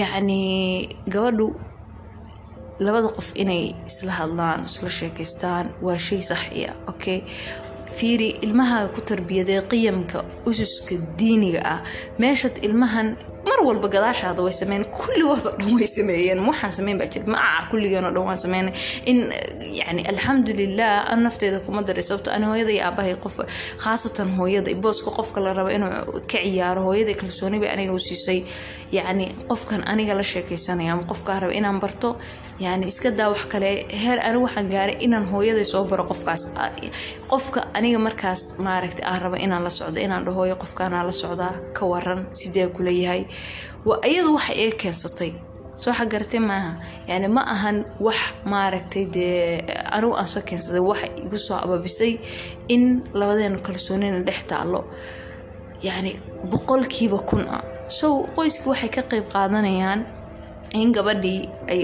yacni 0.00 0.40
gabadhu 1.14 1.46
labada 2.86 3.08
qof 3.16 3.28
inay 3.42 3.64
isla 3.90 4.12
hadlaan 4.20 4.60
isla 4.70 4.90
sheekaystaan 4.98 5.66
waa 5.86 5.98
shay 6.06 6.20
saxiya 6.30 6.72
okay 6.92 7.18
fiiri 7.98 8.28
ilmahaaga 8.46 8.88
ku 8.94 9.00
tarbiyadee 9.10 9.60
qiyamka 9.70 10.18
ususka 10.50 10.94
diiniga 11.18 11.60
ah. 11.74 11.80
Meeshad 12.22 12.54
ilmahan 12.66 13.08
mar 13.58 13.66
walba 13.66 13.88
gadaashaada 13.88 14.42
way 14.46 14.52
sameyn 14.52 14.84
kulligoodoo 14.84 15.52
dhan 15.58 15.74
way 15.78 15.86
sameeyeen. 15.86 16.38
Waxaan 16.48 16.72
sameyn 16.78 16.98
baa 16.98 17.06
jira 17.12 17.26
ma 17.26 17.38
aha 17.38 17.66
kulligeenoo 17.70 18.10
dhan 18.14 18.24
waan 18.28 18.38
sameynay. 18.44 18.72
In 19.06 19.18
yani 19.80 20.02
alxamdulilah 20.12 21.12
an 21.12 21.22
nafteeda 21.26 21.60
kuma 21.66 21.82
daray 21.82 22.02
sababto 22.02 22.30
ani 22.36 22.46
hooyada 22.46 22.72
aabahay 22.86 23.14
qof 23.24 23.36
khaasatan 23.84 24.36
hooyada 24.38 24.74
booska 24.82 25.10
qofka 25.18 25.40
la 25.40 25.52
rabo 25.58 25.70
inuu 25.70 26.20
ka 26.30 26.38
ciyaaro 26.44 26.82
hooyada 26.88 27.14
kalsooni 27.20 27.58
bay 27.60 27.70
aniga 27.74 27.92
u 27.92 27.98
siisay. 27.98 28.44
Yacni 28.92 29.26
qofkan 29.50 29.82
aniga 29.92 30.14
la 30.14 30.22
sheekaysanaya 30.22 30.92
ama 30.92 31.02
qofkaa 31.10 31.40
raba 31.40 31.52
inaan 31.52 31.80
barto 31.80 32.16
yani 32.60 32.86
iska 32.86 33.10
daa 33.10 33.28
wax 33.28 33.44
kale. 33.52 33.70
Heer 34.02 34.18
ani 34.28 34.38
waxaan 34.44 34.68
gaaray 34.70 34.96
inaan 35.00 35.26
hooyaday 35.32 35.64
soo 35.64 35.84
baro 35.84 36.04
qofkaas. 36.04 36.42
Qofka 37.28 37.60
aniga 37.74 37.98
markaas 37.98 38.54
maaragta 38.58 39.02
aan 39.06 39.20
raba 39.22 39.36
inaan 39.36 39.64
la 39.64 39.70
socdo 39.70 40.00
inaan 40.00 40.24
dhaho 40.24 40.36
hooyo 40.40 40.56
qofkaanaa 40.56 41.04
la 41.06 41.12
socdaa 41.12 41.52
ka 41.78 41.86
waran 41.86 42.26
sidee 42.32 42.66
kula 42.76 42.90
yahay 42.90 43.24
iyadu 44.10 44.30
waxa 44.36 44.52
ee 44.62 44.70
keensatay. 44.80 45.32
Soo 45.82 45.92
xagaratay 45.98 46.40
maaha. 46.40 46.70
Yani 47.10 47.28
ma 47.36 47.42
ahan 47.54 47.76
wax 48.06 48.18
maaragtay 48.52 49.04
dee 49.14 49.62
anigu 49.96 50.14
aan 50.20 50.28
soo 50.34 50.42
keensaday 50.48 50.80
waxa 50.90 51.06
igu 51.26 51.38
soo 51.46 51.56
ababisay 51.64 52.12
in 52.74 52.82
labadeena 53.18 53.58
kalsoonina 53.66 54.18
dhex 54.26 54.40
taalo 54.50 54.80
yani 55.82 56.10
boqolkiiba 56.50 57.18
kun 57.28 57.42
ah. 57.56 57.62
Sow 57.98 58.26
qoyskii 58.36 58.68
waxay 58.72 58.90
ka 58.96 59.02
qeyb 59.10 59.24
qaadanayaan 59.32 60.00
in 60.74 60.92
gabadhii 60.92 61.48
ay 61.68 61.82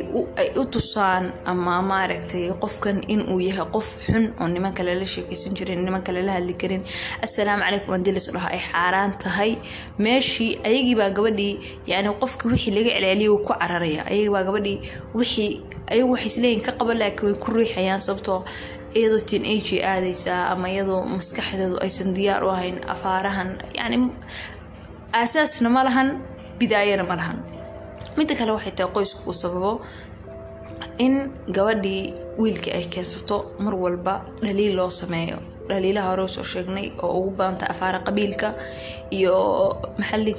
u 0.61 0.65
tusaan 0.69 1.33
ama 1.47 1.81
maaragtay 1.83 2.53
qofkan 2.63 3.01
inuu 3.09 3.41
yahay 3.41 3.65
qof 3.75 3.89
xun 4.07 4.25
oo 4.41 4.49
niman 4.49 4.73
kale 4.77 4.93
la 4.95 5.07
sheekaysan 5.13 5.55
jirin 5.57 5.85
niman 5.85 6.03
kale 6.03 6.21
la 6.23 6.33
hadli 6.37 6.55
karin. 6.55 6.83
Assalaamu 7.25 7.63
calaykum 7.65 7.93
haddii 7.97 8.13
las 8.17 8.29
dhaho 8.35 8.49
ay 8.53 8.61
xaaraan 8.71 9.13
tahay. 9.23 9.53
Meeshii 9.99 10.59
ayagiibaa 10.69 11.11
gabadhii 11.17 11.59
yani 11.87 12.09
qofkii 12.21 12.49
wixii 12.53 12.75
laga 12.77 12.91
celceliyay 12.93 13.29
wuu 13.29 13.39
ku 13.47 13.53
cararaya. 13.61 14.03
Ayagiibaa 14.11 14.45
gabadhii 14.49 14.79
wixii 15.15 15.51
ayagu 15.91 16.13
waxay 16.13 16.27
isleeyihin 16.33 16.63
ka 16.67 16.73
qaba 16.79 16.95
laakiin 16.95 17.27
way 17.33 17.35
ku 17.45 17.51
riixayaan 17.57 18.01
sababtoo 18.07 18.45
iyadoo 18.95 19.21
tiin 19.29 19.45
ag 19.55 19.69
aadaysaa 19.93 20.43
ama 20.53 20.69
iyadoo 20.69 21.03
maskaxdeedu 21.15 21.77
aysan 21.87 22.15
diyaar 22.17 22.45
u 22.45 22.51
ahayn 22.57 22.77
afaarahan. 22.95 23.51
Yani 23.79 23.97
aasaasna 25.13 25.69
ma 25.77 25.83
lahan 25.89 26.09
bidaayana 26.59 27.05
ma 27.11 27.17
lahan 27.17 27.39
midda 28.17 28.35
kale 28.39 28.51
waxay 28.57 28.73
tahay 28.79 28.93
qoysku 28.97 29.21
uu 29.31 29.37
sababo 29.43 29.73
in 31.05 31.15
gabadhii 31.57 32.03
wiilka 32.43 32.71
ay 32.79 32.85
keensato 32.95 33.37
mar 33.65 33.75
walba 33.85 34.15
dhaliil 34.45 34.75
loo 34.79 34.91
sameeyo. 35.01 35.39
Dhaliilaha 35.69 36.09
hore 36.11 36.25
soo 36.29 36.45
sheegnay 36.53 36.87
oo 37.03 37.11
ugu 37.19 37.31
badanta 37.39 37.65
afaara 37.73 37.99
qabiilka 38.07 38.49
iyo 39.19 39.35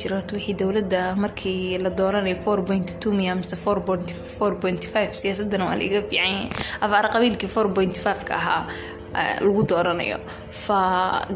jira 0.02 0.16
horta 0.18 0.36
wixii 0.36 0.54
dowladda 0.62 1.16
markii 1.24 1.78
la 1.84 1.90
dooranay 2.00 2.36
four 2.44 2.60
point 2.70 2.88
two 3.02 3.12
miya 3.20 3.34
mise 3.36 3.56
four 3.64 3.80
point 3.88 4.14
four 4.38 4.52
point 4.64 4.84
five 4.94 5.12
siyaasadana 5.22 5.66
waa 5.70 5.76
laiga 5.82 6.02
fiican 6.10 6.50
afaara 6.86 7.10
qabiilkii 7.16 7.50
four 7.56 7.68
point 7.78 7.96
five 8.06 8.22
ka 8.30 8.34
ahaa 8.42 8.62
lagu 9.46 9.62
dooranayo. 9.70 10.18
Fa 10.66 10.80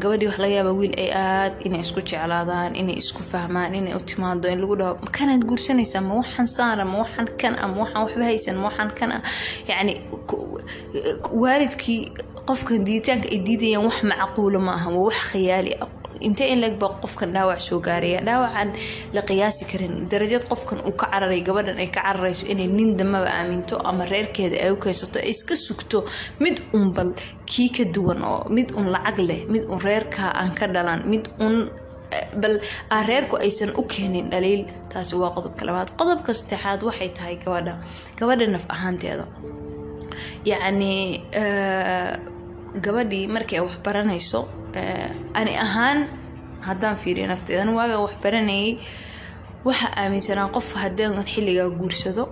gabadhii 0.02 0.26
wax 0.30 0.38
laga 0.42 0.54
yaaba 0.58 0.72
wiil 0.78 0.94
ay 1.04 1.10
aad 1.12 1.52
inay 1.66 1.80
isku 1.86 2.00
jeclaadaan 2.10 2.72
inay 2.80 2.96
isku 3.02 3.22
fahmaan 3.30 3.74
inay 3.74 3.94
u 3.98 4.00
timaado 4.10 4.48
in 4.52 4.60
lagu 4.62 4.76
dhaho 4.80 4.94
makanaad 5.06 5.42
guursanaysaa 5.48 6.00
ma 6.08 6.14
waxaan 6.22 6.48
saara 6.56 6.84
ma 6.84 6.96
waxaan 7.04 7.28
kan 7.40 7.54
ah 7.62 7.68
ma 7.72 7.76
waxaan 7.84 8.02
waxba 8.06 8.24
haysan 8.30 8.56
ma 8.60 8.64
waxaan 8.68 8.90
kan 8.98 9.10
ah. 9.16 9.22
Yacni 9.70 9.94
waalidkii 11.42 12.00
qofkan 12.48 12.84
diiditaanka 12.86 13.28
ay 13.34 13.38
diidayaan 13.46 13.84
wax 13.88 13.96
macquulo 14.10 14.58
ma 14.66 14.72
aha 14.78 14.88
waa 14.90 15.04
wax 15.08 15.18
khiyaali 15.32 15.72
ah 15.84 15.88
intee 16.26 16.48
in 16.52 16.60
leg 16.64 16.74
baa 16.82 16.92
qofkan 17.02 17.32
dhaawac 17.34 17.60
soo 17.60 17.80
gaaraya? 17.86 18.20
Dhaawacan 18.28 18.68
la 19.16 19.22
qiyaasi 19.28 19.64
karin. 19.70 19.94
Darajad 20.10 20.44
qofkan 20.50 20.78
uu 20.88 20.92
ka 21.00 21.06
cararay 21.12 21.40
gabadhan 21.48 21.78
ay 21.82 21.88
ka 21.94 22.00
cararayso 22.06 22.46
inay 22.52 22.66
nin 22.68 22.96
damaba 22.98 23.28
aaminto 23.38 23.76
ama 23.90 24.04
reerkeeda 24.12 24.56
ay 24.64 24.70
u 24.70 24.76
keysato 24.84 25.18
ay 25.18 25.30
iska 25.34 25.54
sugto 25.56 25.98
mid 26.40 26.56
un 26.76 26.92
bal 26.96 27.10
kii 27.50 27.68
ka 27.76 27.84
duwan 27.94 28.20
oo 28.32 28.40
mid 28.56 28.68
un 28.78 28.86
lacag 28.94 29.18
leh 29.28 29.40
mid 29.52 29.64
un 29.72 29.80
reerkaa 29.88 30.30
aan 30.40 30.52
ka 30.58 30.66
dhalan 30.74 31.00
mid 31.12 31.24
un 31.46 31.54
bal 32.42 32.54
aan 32.90 33.04
reerku 33.10 33.36
aysan 33.46 33.70
u 33.80 33.82
keenin 33.92 34.30
dhaliil. 34.32 34.62
Taasi 34.92 35.14
waa 35.16 35.30
qodobka 35.36 35.62
labaad. 35.68 35.88
Qodobka 35.98 36.32
saddexaad 36.32 36.80
waxay 36.88 37.10
tahay 37.16 37.36
gabadha. 37.44 37.74
Gabadha 38.18 38.46
naf 38.54 38.64
ahaanteeda. 38.74 39.24
Yacni 40.50 41.22
gabadhii 42.84 43.26
markii 43.26 43.56
ay 43.58 43.64
waxbaranayso 43.68 44.40
ani 45.34 45.52
ahaan 45.66 45.98
haddaan 46.68 46.96
fiiriyo 46.96 47.26
nafteeda 47.26 47.62
ani 47.62 47.72
waaga 47.78 47.98
waxbaranayay 48.06 48.78
waxaa 49.64 49.92
aaminsanaa 50.02 50.48
qof 50.56 50.74
haddaan 50.82 51.24
xilligaa 51.32 51.68
guursado 51.78 52.24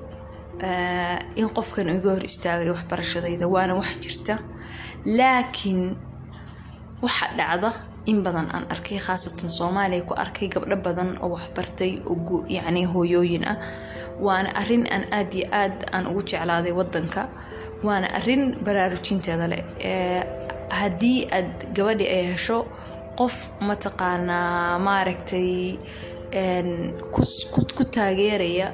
in 1.41 1.49
qofkan 1.57 1.89
iga 1.97 2.11
hor 2.15 2.25
istaagay 2.31 2.71
waxbarashadayda 2.71 3.47
waana 3.55 3.75
wax 3.81 3.91
jirta. 4.03 4.39
Laakiin 5.19 5.97
waxa 7.03 7.27
dhacda 7.39 7.71
in 8.07 8.23
badan 8.23 8.49
aan 8.55 8.65
arkay 8.75 8.99
khaasatan 8.99 9.51
soomaaliya 9.51 10.03
ku 10.09 10.15
arkay 10.15 10.49
gabdho 10.49 10.77
badan 10.77 11.11
oo 11.23 11.29
waxbartay 11.35 11.93
oo 12.11 12.45
yacni 12.49 12.85
hooyooyin 12.85 13.45
ah. 13.49 13.57
Waana 14.21 14.51
arrin 14.61 14.85
aan 14.91 15.05
aad 15.13 15.35
iyo 15.35 15.47
aad 15.53 15.77
aan 15.95 16.07
ugu 16.11 16.23
jeclaaday 16.23 16.73
wadanka 16.73 17.29
waana 17.87 18.09
arrin 18.19 18.43
baraarujinteeda 18.67 19.47
leh. 19.53 19.63
Haddii 20.81 21.19
aad 21.37 21.51
gabadhi 21.77 22.07
ay 22.17 22.23
hesho 22.33 22.59
qof 23.19 23.37
mataqaanaa 23.69 24.79
maaragtay 24.87 25.51
ku 27.77 27.85
taageeraya 27.97 28.69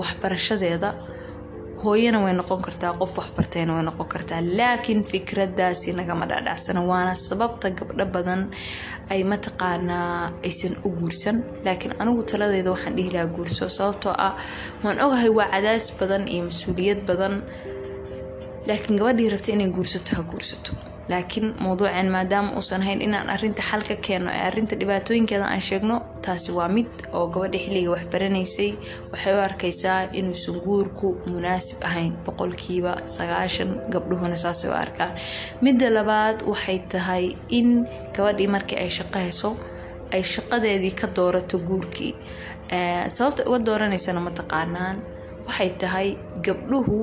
waxbarashadeeda. 0.00 0.90
Hooyana 1.84 2.18
way 2.24 2.32
noqon 2.40 2.60
kartaa 2.66 2.92
qof 3.00 3.12
waxbartayna 3.18 3.72
way 3.76 3.84
noqon 3.88 4.08
kartaa. 4.14 4.40
Laakiin 4.58 5.00
fikradaasi 5.10 5.92
nagama 5.98 6.24
dhaadhacsana 6.30 6.80
waana 6.90 7.14
sababta 7.28 7.68
gabdho 7.78 8.04
badan 8.14 8.42
ay 9.12 9.20
mataqaanaa 9.32 10.32
aysan 10.46 10.74
u 10.86 10.90
guursan. 10.98 11.36
Laakiin 11.64 11.92
anigu 12.00 12.22
taladeeda 12.30 12.70
waxaan 12.74 12.96
dhihi 12.96 13.10
lahaa 13.14 13.32
guurso 13.36 13.68
sababtoo 13.68 14.14
ah 14.26 14.32
waan 14.84 14.98
ogahay 15.06 15.28
waa 15.38 15.48
cadaas 15.54 15.86
badan 16.00 16.22
iyo 16.34 16.42
mas'uuliyad 16.48 17.00
badan 17.08 17.34
laakiin 18.66 18.98
gabadhii 18.98 19.28
rabta 19.34 19.52
inay 19.52 19.68
guursato 19.76 20.16
ha 20.16 20.22
guursato. 20.22 20.72
Laakiin 21.08 21.54
mowduuceen 21.60 22.08
maadaama 22.10 22.50
uusan 22.56 22.82
hayn 22.82 23.02
inaan 23.06 23.28
arinta 23.30 23.62
xal 23.70 23.82
ka 23.88 23.94
keeno 24.06 24.30
ee 24.36 24.42
arinta 24.48 24.76
dhibaatooyinkeeda 24.80 25.44
aan 25.52 25.60
sheegno 25.60 25.96
taasi 26.24 26.52
waa 26.58 26.68
mid 26.76 26.86
oo 27.12 27.26
gabadha 27.34 27.58
xilliga 27.64 27.90
waxbaranaysay 27.94 28.70
waxay 29.12 29.34
u 29.36 29.40
arkaysaa 29.48 30.00
inuusan 30.18 30.56
guurku 30.64 31.08
munaasib 31.32 31.78
ahayn 31.88 32.12
boqolkiiba 32.26 32.92
sagaashan 33.16 33.70
gabdhuhuna 33.92 34.36
saasay 34.44 34.70
u 34.70 34.74
arkaan. 34.84 35.12
Midda 35.64 35.90
labaad 35.96 36.38
waxay 36.52 36.78
tahay 36.92 37.24
in 37.58 37.68
gabadhii 38.16 38.48
markii 38.54 38.78
ay 38.84 38.90
shaqo 38.98 39.50
ay 40.14 40.22
shaqadeedii 40.32 40.94
ka 41.00 41.06
doorato 41.16 41.58
guurkii. 41.68 42.14
Sababta 43.16 43.42
uga 43.48 43.58
dooranaysana 43.66 44.20
mataqaanaan 44.28 44.96
waxay 45.46 45.70
tahay 45.82 46.08
gabdhuhu 46.46 46.98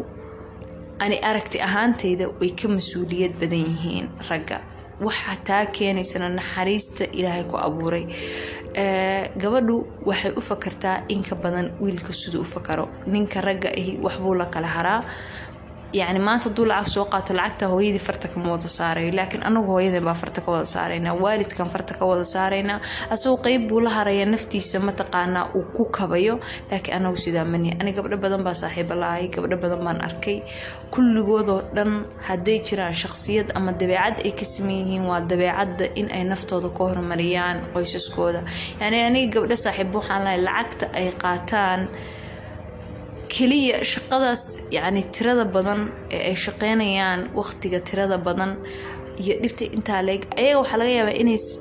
ani 1.04 1.18
aragti 1.30 1.58
ahaanteyda 1.68 2.26
way 2.40 2.52
ka 2.60 2.68
mas'uuliyad 2.78 3.34
badan 3.42 3.64
yihiin 3.72 4.08
ragga. 4.30 4.58
Waxaa 5.06 5.36
taa 5.48 5.66
keenaysana 5.78 6.28
naxariista 6.40 7.04
ilaahay 7.20 7.44
ku 7.52 7.58
abuuray. 7.68 8.06
Gabadhu 9.42 9.76
waxay 10.10 10.32
u 10.38 10.42
fakartaa 10.42 11.04
inka 11.16 11.36
badan 11.44 11.68
wiilka 11.82 12.14
siduu 12.14 12.42
u 12.42 12.46
fakaro. 12.54 12.86
Ninka 13.08 13.42
ragga 13.42 13.70
ahi 13.80 13.98
waxbuu 14.06 14.34
la 14.42 14.46
kala 14.46 14.68
haraa 14.68 15.02
yacni 16.00 16.20
maanta 16.28 16.46
hadduu 16.50 16.66
lacag 16.72 16.88
soo 16.96 17.06
qaato 17.14 17.34
lacagta 17.40 17.66
hooyadii 17.74 18.04
farta 18.08 18.28
kama 18.34 18.48
wada 18.54 18.70
saarayo 18.78 19.12
laakiin 19.20 19.44
anagu 19.50 19.68
hooyadan 19.74 20.04
baa 20.08 20.14
farta 20.22 20.42
ka 20.46 20.50
wada 20.56 20.66
saaraynaa 20.76 21.14
waalidkan 21.24 21.70
farta 21.74 21.94
ka 22.00 22.06
wada 22.12 22.26
saaraynaa 22.36 22.80
asagoo 23.14 23.38
qeyb 23.46 23.62
buu 23.70 23.80
la 23.86 23.90
haraya 23.98 24.26
naftiisa 24.34 24.80
mataqaanaa 24.90 25.46
uu 25.58 25.64
ku 25.76 25.84
kabayo 25.98 26.36
laakiin 26.72 26.96
anagu 27.00 27.18
sidaa 27.26 27.46
mani 27.54 27.70
ani 27.82 27.92
gabdho 27.98 28.18
badan 28.24 28.44
baa 28.48 28.54
saaxiiba 28.62 28.96
la-ahay 29.02 29.28
gabdho 29.36 29.58
badan 29.64 29.82
baan 29.86 30.00
arkay 30.08 30.38
kulligoodoo 30.94 31.60
dhan 31.76 31.92
hadday 32.28 32.58
jiraan 32.70 32.94
shaqsiyad 33.04 33.48
ama 33.58 33.72
dabeecad 33.82 34.18
ay 34.26 34.32
ka 34.40 34.46
saman 34.54 34.76
yihiin 34.82 35.06
waa 35.12 35.20
dabeecadda 35.32 35.86
in 36.00 36.08
ay 36.18 36.24
naftooda 36.32 36.70
ka 36.78 36.82
horumariyaan 36.88 37.58
qoysaskooda 37.74 38.42
yacni 38.82 39.00
aniga 39.10 39.32
gabdho 39.40 39.56
saaxiiba 39.66 39.96
waxaan 40.00 40.28
lacagta 40.48 40.86
ay 41.00 41.08
qaataan 41.24 41.82
keliya 43.36 43.78
shaqadaas 43.94 44.44
yacni 44.76 45.02
tirada 45.16 45.46
badan 45.56 45.82
ee 46.16 46.22
ay 46.30 46.36
shaqeynayaan 46.46 47.22
waqtiga 47.40 47.80
tirada 47.90 48.18
badan 48.28 48.52
iyo 49.24 49.34
dhibta 49.44 49.64
intaa 49.78 50.02
leeg 50.08 50.22
ayaga 50.42 50.58
waxaa 50.62 50.80
laga 50.82 50.92
yaabaa 50.98 51.18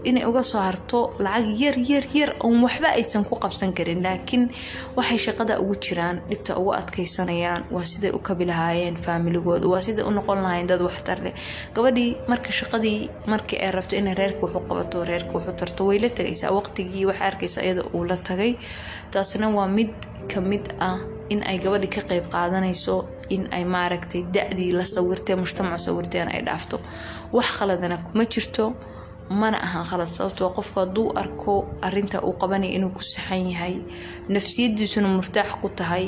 inay 0.08 0.24
uga 0.30 0.42
soo 0.50 0.62
harto 0.68 0.98
lacag 1.24 1.46
yar 1.62 1.76
yar 1.92 2.04
yar 2.18 2.30
oon 2.46 2.56
waxba 2.66 2.88
aysan 2.98 3.22
ku 3.28 3.34
qabsan 3.44 3.70
karin. 3.78 4.00
Laakiin 4.06 4.42
waxay 4.98 5.18
shaqada 5.26 5.52
ugu 5.62 5.74
jiraan 5.84 6.16
dhibta 6.30 6.52
ugu 6.60 6.70
adkeysanayaan 6.80 7.62
waa 7.74 7.84
siday 7.92 8.12
u 8.18 8.20
kabi 8.28 8.44
lahaayeen 8.50 8.96
faamiligooda 9.06 9.66
waa 9.72 9.82
siday 9.86 10.04
u 10.08 10.10
noqon 10.18 10.38
lahaayeen 10.44 10.68
dad 10.72 10.80
waxtar 10.88 11.18
leh. 11.24 11.34
Gabadhii 11.76 12.10
marka 12.30 12.50
shaqadii 12.60 12.98
markii 13.32 13.58
ay 13.64 13.70
rabto 13.76 13.94
inay 14.00 14.14
reerka 14.20 14.42
waxu 14.46 14.60
qabato 14.68 14.96
reerka 15.10 15.32
waxu 15.38 15.52
tarto 15.60 15.80
way 15.88 15.98
la 16.04 16.08
tagaysaa 16.18 16.50
waqtigii 16.58 17.04
waxay 17.10 17.26
arkaysaa 17.30 17.62
iyada 17.66 17.82
uu 17.96 18.04
la 18.10 18.16
tagay. 18.28 18.52
Taasna 19.12 19.46
waa 19.56 19.68
mid 19.76 19.92
ka 20.32 20.40
mid 20.50 20.64
ah 20.88 20.98
in 21.32 21.40
ay 21.50 21.58
gabadhi 21.64 21.88
ka 21.94 22.00
qeyb 22.10 22.24
qaadanayso 22.34 22.94
in 23.34 23.42
ay 23.56 23.64
maaragtay 23.64 24.22
da-dii 24.34 24.72
la 24.78 24.84
sawirtee 24.94 25.36
mujtamacu 25.36 25.78
sawirteen 25.86 26.28
ay 26.34 26.42
dhaafto. 26.46 26.76
Wax 27.32 27.46
khaladana 27.58 27.96
kuma 28.06 28.24
jirto 28.32 28.64
mana 29.40 29.58
ahan 29.66 29.84
khalad 29.90 30.08
sababtoo 30.16 30.50
qofku 30.56 30.80
hadduu 30.80 31.08
arko 31.22 31.52
arinta 31.86 32.18
uu 32.26 32.34
qabanaya 32.40 32.72
inuu 32.76 32.90
ku 32.96 33.02
saxan 33.02 33.46
yahay 33.52 33.74
nafsiyadiisuna 34.28 35.08
murtaax 35.16 35.48
ku 35.62 35.68
tahay 35.68 36.04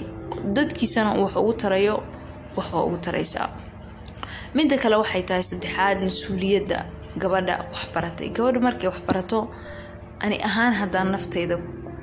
dadkiisana 0.56 1.10
wax 1.22 1.32
ugu 1.36 1.52
tarayo 1.62 2.02
waxbaa 2.56 2.82
ugu 2.88 2.96
taraysaa. 3.06 3.48
Midda 4.54 4.76
kale 4.82 4.96
waxay 5.02 5.22
tahay 5.28 5.42
saddexaad 5.50 5.98
mas'uuliyadda 6.08 6.78
gabadha 7.22 7.54
waxbaratay 7.72 8.28
gabadha 8.36 8.60
markay 8.66 8.88
waxbarato 8.92 9.38
ani 10.24 10.36
ahaan 10.48 10.74
haddaan 10.80 11.08
naftayda 11.14 11.56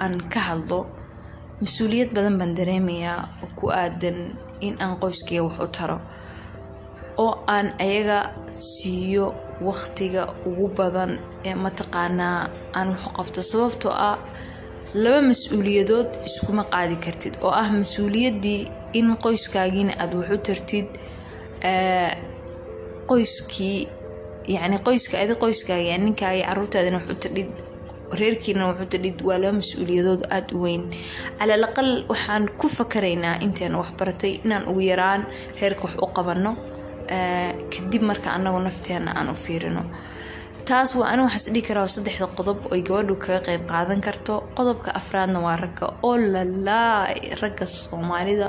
aan 0.03 0.15
ka 0.33 0.39
hadlo 0.47 0.79
mas'uuliyad 1.63 2.09
badan 2.15 2.35
baan 2.39 2.53
dareemayaa 2.59 3.19
oo 3.43 3.49
ku 3.59 3.65
aadan 3.81 4.17
in 4.67 4.73
aan 4.83 4.93
qoyskayga 5.01 5.43
wax 5.47 5.57
u 5.65 5.67
taro 5.77 5.97
oo 7.23 7.33
aan 7.55 7.67
ayaga 7.85 8.19
siiyo 8.51 9.25
waqtiga 9.67 10.23
ugu 10.49 10.67
badan 10.79 11.11
ee 11.47 11.55
mataqaanaa 11.65 12.39
aan 12.77 12.87
wax 12.95 13.03
qabto. 13.17 13.39
Sababtoo 13.51 13.91
ah 14.09 14.17
laba 15.03 15.19
mas'uuliyadood 15.31 16.09
iskuma 16.29 16.63
qaadi 16.73 16.95
kartid 17.05 17.33
oo 17.45 17.51
ah 17.61 17.67
mas'uuliyaddii 17.81 18.61
in 18.99 19.07
qoyskaagiina 19.23 19.93
aada 20.01 20.15
wax 20.19 20.29
u 20.35 20.37
tartid 20.47 20.87
qoyskii 23.09 23.77
yacni 24.55 24.77
qoyska 24.87 25.15
adi 25.23 25.33
qoyskaaga 25.43 25.83
yani 25.91 26.03
ninkaagi 26.07 26.41
caruurtaadina 26.47 26.97
wax 26.99 27.09
u 27.13 27.15
tadhid 27.23 27.49
reerkiina 28.19 28.67
wuxuu 28.69 28.89
tadhid 28.93 29.17
waa 29.27 29.37
laba 29.41 29.53
mas'uuliyadood 29.61 30.21
aada 30.35 30.53
u 30.55 30.61
weyn. 30.65 30.83
Calal 31.39 31.63
waxaan 32.11 32.49
ku 32.59 32.67
fakaraynaa 32.77 33.35
inteena 33.45 33.77
waxbaratay 33.81 34.33
inaan 34.45 34.67
ugu 34.69 34.81
yaraan 34.91 35.21
reerka 35.61 35.83
wax 35.87 35.95
u 36.05 36.07
qabanno 36.17 36.51
kadib 37.73 38.03
marka 38.09 38.29
anagu 38.37 38.59
nafteena 38.59 39.11
aan 39.19 39.29
u 39.33 39.35
fiirino. 39.45 39.83
Taas 40.69 40.91
waa 40.95 41.07
ani 41.11 41.21
waxaas 41.27 41.47
dhihi 41.53 41.65
karaa 41.67 41.87
saddexda 41.95 42.27
qodob 42.37 42.59
oy 42.73 42.81
gabadhu 42.87 43.15
kaga 43.23 43.39
qeyb 43.47 43.63
qaadan 43.71 44.01
karto. 44.07 44.33
Qodobka 44.57 44.89
afraadna 44.99 45.39
waa 45.45 45.55
ragga. 45.63 45.85
Oo 46.07 46.17
lalaa 46.33 47.07
ragga 47.41 47.65
soomaalida. 47.65 48.47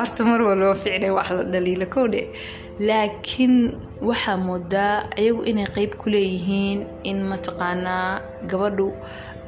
Horta 0.00 0.22
mar 0.24 0.40
walba 0.48 0.74
ficnay 0.82 1.10
wax 1.18 1.28
la 1.36 1.42
dhaliila 1.52 1.86
kowdhe 1.94 2.22
laakiin 2.88 3.54
waxaa 4.08 4.36
moodaa 4.48 4.94
ayagu 5.18 5.42
inay 5.50 5.68
qeyb 5.76 5.92
ku 6.00 6.06
leeyihiin 6.14 6.78
in 7.10 7.18
mataqaanaa 7.30 8.20
gabadhu 8.50 8.86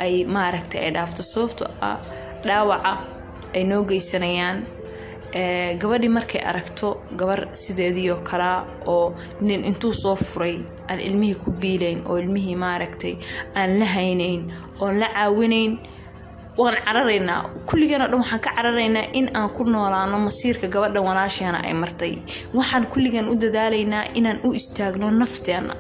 ay 0.05 0.15
maaragtay 0.35 0.81
ay 0.85 0.91
dhaafto 0.97 1.23
sababto 1.33 1.65
ah 1.89 1.97
dhaawaca 2.47 2.93
ay 3.55 3.65
noo 3.71 3.83
geysanayaan. 3.91 4.59
Gabadhii 5.81 6.13
markay 6.17 6.41
aragto 6.51 6.89
gabar 7.19 7.41
sideediioo 7.63 8.21
kalaa 8.29 8.59
oo 8.93 9.15
nin 9.41 9.65
intuu 9.69 9.93
soo 10.03 10.17
furay 10.17 10.57
aan 10.91 11.01
ilmihii 11.01 11.35
ku 11.45 11.51
biilayn 11.61 12.01
oo 12.09 12.17
ilmihii 12.23 12.57
maaragtay 12.65 13.15
aan 13.57 13.79
la 13.81 13.87
haynayn 13.95 14.43
oon 14.81 14.99
la 15.01 15.09
caawinayn 15.15 15.79
waan 16.59 16.77
cararaynaa. 16.85 17.41
Kulligeen 17.69 18.03
oo 18.03 18.09
dhan 18.09 18.21
waxaan 18.23 18.41
ka 18.41 18.51
cararaynaa 18.57 19.07
in 19.19 19.27
aan 19.37 19.51
ku 19.57 19.65
noolaano 19.65 20.19
masiirka 20.27 20.67
gabadhan 20.75 21.05
walaasheena 21.09 21.59
ay 21.69 21.75
martay. 21.83 22.13
Waxaan 22.55 22.87
kulligeen 22.93 23.29
u 23.29 23.35
dadaalaynaa 23.45 24.05
inaan 24.15 24.39
u 24.45 24.53
istaagno 24.53 25.11
nafteena. 25.11 25.75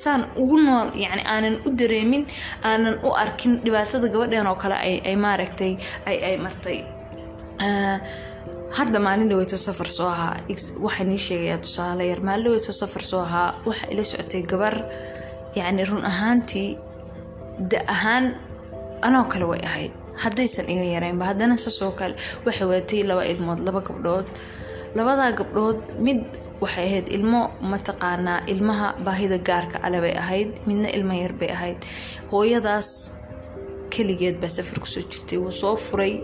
Saan 0.00 0.22
ugu 0.36 0.56
nool 0.66 0.88
yacni 1.02 1.22
aanan 1.32 1.56
u 1.66 1.70
dareemin 1.78 2.26
aanan 2.70 2.96
u 3.06 3.08
arkin 3.22 3.60
dhibaatada 3.64 4.08
gabadheen 4.08 4.46
oo 4.46 4.54
kale 4.62 4.74
ay 5.08 5.16
maaragtay 5.16 5.72
ay 6.06 6.16
ay 6.28 6.36
martay. 6.44 6.78
Hadda 8.76 8.98
maalin 9.00 9.28
dhaweyto 9.30 9.56
safar 9.56 9.88
soo 9.88 10.08
ahaa. 10.08 10.36
Waxaan 10.84 11.10
ii 11.12 11.18
sheegayaa 11.26 11.58
tusaale 11.64 12.04
yar. 12.10 12.20
Maalin 12.20 12.44
dhaweyto 12.44 12.72
safar 12.72 13.02
soo 13.02 13.20
ahaa 13.20 13.54
waxa 13.66 13.86
ila 13.92 14.02
socotay 14.04 14.42
gabar 14.42 14.74
yacni 15.56 15.84
run 15.88 16.04
ahaantii 16.04 16.76
da 17.70 17.78
ahaan 17.94 18.34
anoo 19.02 19.24
kale 19.32 19.44
way 19.50 19.60
ahayd 19.68 19.92
haddaysan 20.24 20.66
iga 20.74 20.84
yareynba 20.94 21.24
haddana 21.30 21.54
saasoo 21.64 21.92
kale 22.00 22.14
waxay 22.46 22.66
wadatay 22.70 23.00
laba 23.10 23.22
ilmood 23.32 23.60
laba 23.66 23.80
gabdhood. 23.88 24.26
Labadaa 24.98 25.32
gabdhood 25.38 25.78
mid 26.06 26.20
waxay 26.62 26.84
ahayd 26.88 27.06
ilmo 27.16 27.40
mataqaanaa 27.72 28.40
ilmaha 28.52 28.88
baahida 29.06 29.38
gaarka 29.48 29.76
ale 29.86 29.98
bay 30.04 30.14
ahayd 30.22 30.50
midna 30.68 30.88
ilmo 30.96 31.14
yar 31.22 31.32
bay 31.40 31.50
ahayd. 31.56 31.78
Hooyadaas 32.32 32.88
keligeed 33.94 34.36
baa 34.42 34.50
safar 34.56 34.78
ku 34.82 34.86
soo 34.94 35.02
jirtay 35.12 35.38
wuu 35.42 35.54
soo 35.62 35.76
furay 35.86 36.14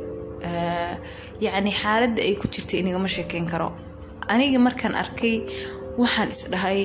yacni 1.45 1.73
xaaladda 1.81 2.21
ay 2.29 2.35
ku 2.41 2.47
jirtay 2.55 2.79
inagama 2.83 3.09
sheekeyn 3.17 3.47
karo. 3.53 3.69
Aniga 4.33 4.59
markaan 4.67 4.95
arkay 5.03 5.37
waxaan 6.01 6.31
isdhahay 6.37 6.81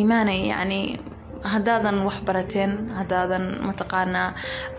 imaanay 0.00 0.40
yacni 0.52 0.80
haddaadan 1.44 1.98
wax 2.06 2.18
barateen 2.26 2.72
haddaadan 2.98 3.44
mataqaanaa 3.68 4.34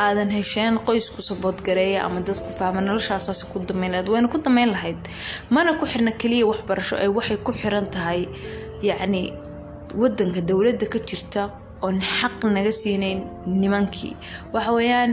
aadan 0.05 0.29
hesheen 0.37 0.75
qoysku 0.87 1.21
saboodgareeya 1.21 2.03
ama 2.05 2.19
dadku 2.27 2.51
fahma 2.59 2.81
noloshaasaas 2.81 3.43
ku 3.51 3.59
dameyn 3.69 3.91
lahayd 3.91 4.09
wayna 4.13 4.27
ku 4.27 4.37
dameyn 4.37 4.69
lahayd. 4.75 4.97
Mana 5.49 5.73
ku 5.79 5.85
xirna 5.85 6.11
keliya 6.21 6.45
waxbarasho 6.51 6.95
ay 7.03 7.07
waxay 7.17 7.37
ku 7.37 7.51
xiran 7.53 7.87
tahay 7.95 8.27
yacni 8.81 9.33
wadanka 10.01 10.41
dowladda 10.49 10.85
ka 10.93 10.99
jirta 11.09 11.49
oon 11.81 11.97
xaq 12.01 12.43
naga 12.55 12.71
siinayn 12.71 13.19
nimankii. 13.61 14.15
Waxa 14.53 14.71
weeyaan 14.77 15.11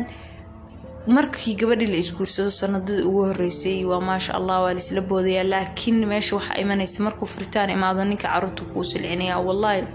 markii 1.07 1.55
gabadhii 1.55 1.87
la 1.87 1.97
isguursado 2.03 2.51
sanadadii 2.51 3.03
ugu 3.09 3.23
horeysay 3.31 3.85
waa 3.91 4.01
maasha 4.01 4.35
allah 4.35 4.57
waa 4.65 4.73
laisla 4.75 5.01
boodayaa 5.01 5.45
laakiin 5.53 6.07
meesha 6.11 6.37
waxaa 6.37 6.59
imanaysa 6.63 7.03
markuu 7.07 7.27
furitaan 7.27 7.71
imaado 7.71 8.05
ninka 8.05 8.29
carruurta 8.29 8.63
kuu 8.73 8.83
silcinaya 8.85 9.39
wallahi 9.39 9.87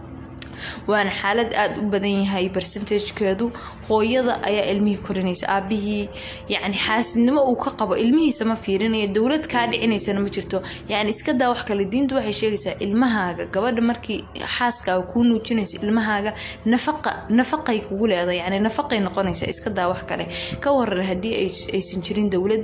waana 0.87 1.11
xaalad 1.21 1.49
aada 1.61 1.75
u 1.81 1.89
badan 1.93 2.15
yahay 2.23 2.49
barsentajkeedu 2.49 3.45
hooyada 3.89 4.33
ayaa 4.49 4.65
ilmihii 4.73 5.01
korinaysa. 5.07 5.45
Aabihii 5.55 6.09
yacni 6.49 6.77
xaasidnimo 6.85 7.41
uu 7.51 7.55
ka 7.63 7.71
qabo 7.79 7.95
ilmihiisa 8.03 8.45
ma 8.45 8.55
fiirinayo 8.55 9.07
dowlad 9.17 9.45
kaa 9.53 9.67
dhicinaysana 9.71 10.19
ma 10.25 10.29
jirto. 10.29 10.61
Yacni 10.89 11.09
iska 11.15 11.33
daa 11.33 11.49
wax 11.53 11.61
kale 11.69 11.85
diintu 11.91 12.15
waxay 12.15 12.33
sheegaysaa 12.41 12.75
ilmahaaga 12.85 13.45
gabadha 13.53 13.81
markii 13.81 14.19
xaaskaaga 14.57 15.03
kuu 15.11 15.23
nuujinaysa 15.23 15.77
ilmahaaga 15.85 16.31
nafaqa 16.65 17.11
nafaqay 17.29 17.79
kugu 17.87 18.07
leedahay. 18.07 18.37
Yacni 18.41 18.59
nafaqay 18.67 18.99
noqonaysa 19.07 19.45
iska 19.53 19.69
daa 19.69 19.87
wax 19.91 20.01
kale. 20.09 20.25
Ka 20.63 20.69
waran 20.77 21.05
haddii 21.09 21.35
aysan 21.75 22.01
jirin 22.05 22.29
dowlad 22.33 22.63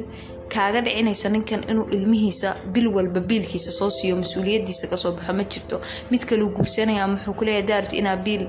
kaaga 0.53 0.81
dhicinaysa 0.85 1.29
ninkan 1.29 1.61
inuu 1.71 1.85
ilmihiisa 1.95 2.49
bil 2.73 2.87
walba 2.95 3.19
biilkiisa 3.29 3.71
soo 3.79 3.89
siiyo 3.89 4.15
mas'uuliyadiisa 4.21 4.87
ka 4.91 4.97
soo 4.97 5.11
baxo 5.17 5.33
ma 5.33 5.43
jirto. 5.43 5.81
Mid 6.11 6.21
kaleu 6.29 6.49
guursanaya 6.55 7.03
ama 7.03 7.15
wuxuu 7.17 7.33
kuleeyahay 7.39 7.65
daartu 7.69 7.95
inaa 7.95 8.15
biil 8.25 8.43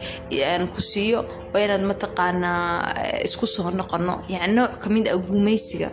ku 0.74 0.80
siiyo 0.90 1.18
oo 1.54 1.58
inaad 1.64 1.82
mataqaanaa 1.90 3.22
isku 3.26 3.46
soo 3.46 3.70
noqono 3.70 4.14
yani 4.28 4.52
nooc 4.54 4.72
ka 4.82 4.88
mid 4.90 5.08
ah 5.08 5.16
guumeysiga 5.28 5.90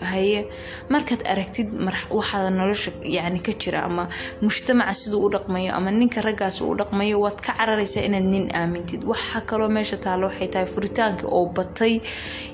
haye. 0.00 0.46
Markaad 0.90 1.22
aragtid 1.32 1.68
waxaa 2.10 2.50
nolosha 2.50 2.90
yani 3.02 3.40
ka 3.40 3.52
jira 3.52 3.82
ama 3.84 4.08
mujtamaca 4.42 4.92
siduu 4.94 5.26
u 5.26 5.30
dhaqmayo 5.30 5.72
ama 5.74 5.90
ninka 5.90 6.20
raggaas 6.22 6.60
uu 6.60 6.74
dhaqmayo 6.76 7.20
waad 7.20 7.40
ka 7.46 7.52
cararaysaa 7.58 8.02
inaad 8.08 8.24
nin 8.24 8.50
aamintid. 8.54 9.04
Waxaa 9.04 9.40
kaloo 9.40 9.68
meesha 9.68 9.96
taalo 9.96 10.26
waxay 10.26 10.48
tahay 10.48 10.66
furitaanka 10.66 11.26
oo 11.28 11.46
batay 11.56 12.00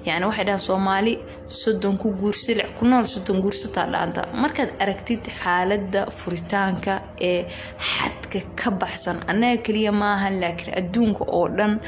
yani 0.07 0.25
waxay 0.27 0.45
dhahaan 0.45 0.59
soomaali 0.69 1.19
soddon 1.49 1.99
ku 1.99 2.11
guursilic 2.21 2.69
ku 2.79 2.85
nool 2.87 3.05
soddon 3.05 3.41
guursataa 3.43 3.87
dhaanta. 3.93 4.21
Markaad 4.43 4.71
aragtid 4.83 5.23
xaaladda 5.43 6.07
furitaanka 6.11 6.93
ee 7.21 7.45
xadka 7.93 8.39
ka 8.61 8.71
baxsan 8.71 9.19
annaga 9.31 9.63
keliya 9.67 9.93
maahan 9.93 10.41
laakiin 10.41 10.75
adduunka 10.81 11.25
oo 11.29 11.49
dhan 11.59 11.81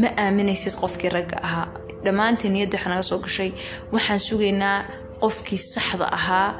ma 0.00 0.08
aaminaysid 0.24 0.74
qofkii 0.80 1.10
ragga 1.16 1.36
ahaa. 1.46 1.68
Dhammaantii 2.04 2.50
niyadda 2.50 2.76
waxaa 2.78 2.90
naga 2.92 3.02
soo 3.02 3.18
gashay. 3.24 3.50
Waxaan 3.92 4.20
sugaynaa 4.28 4.78
qofkii 5.22 5.58
saxda 5.74 6.06
ahaa 6.18 6.50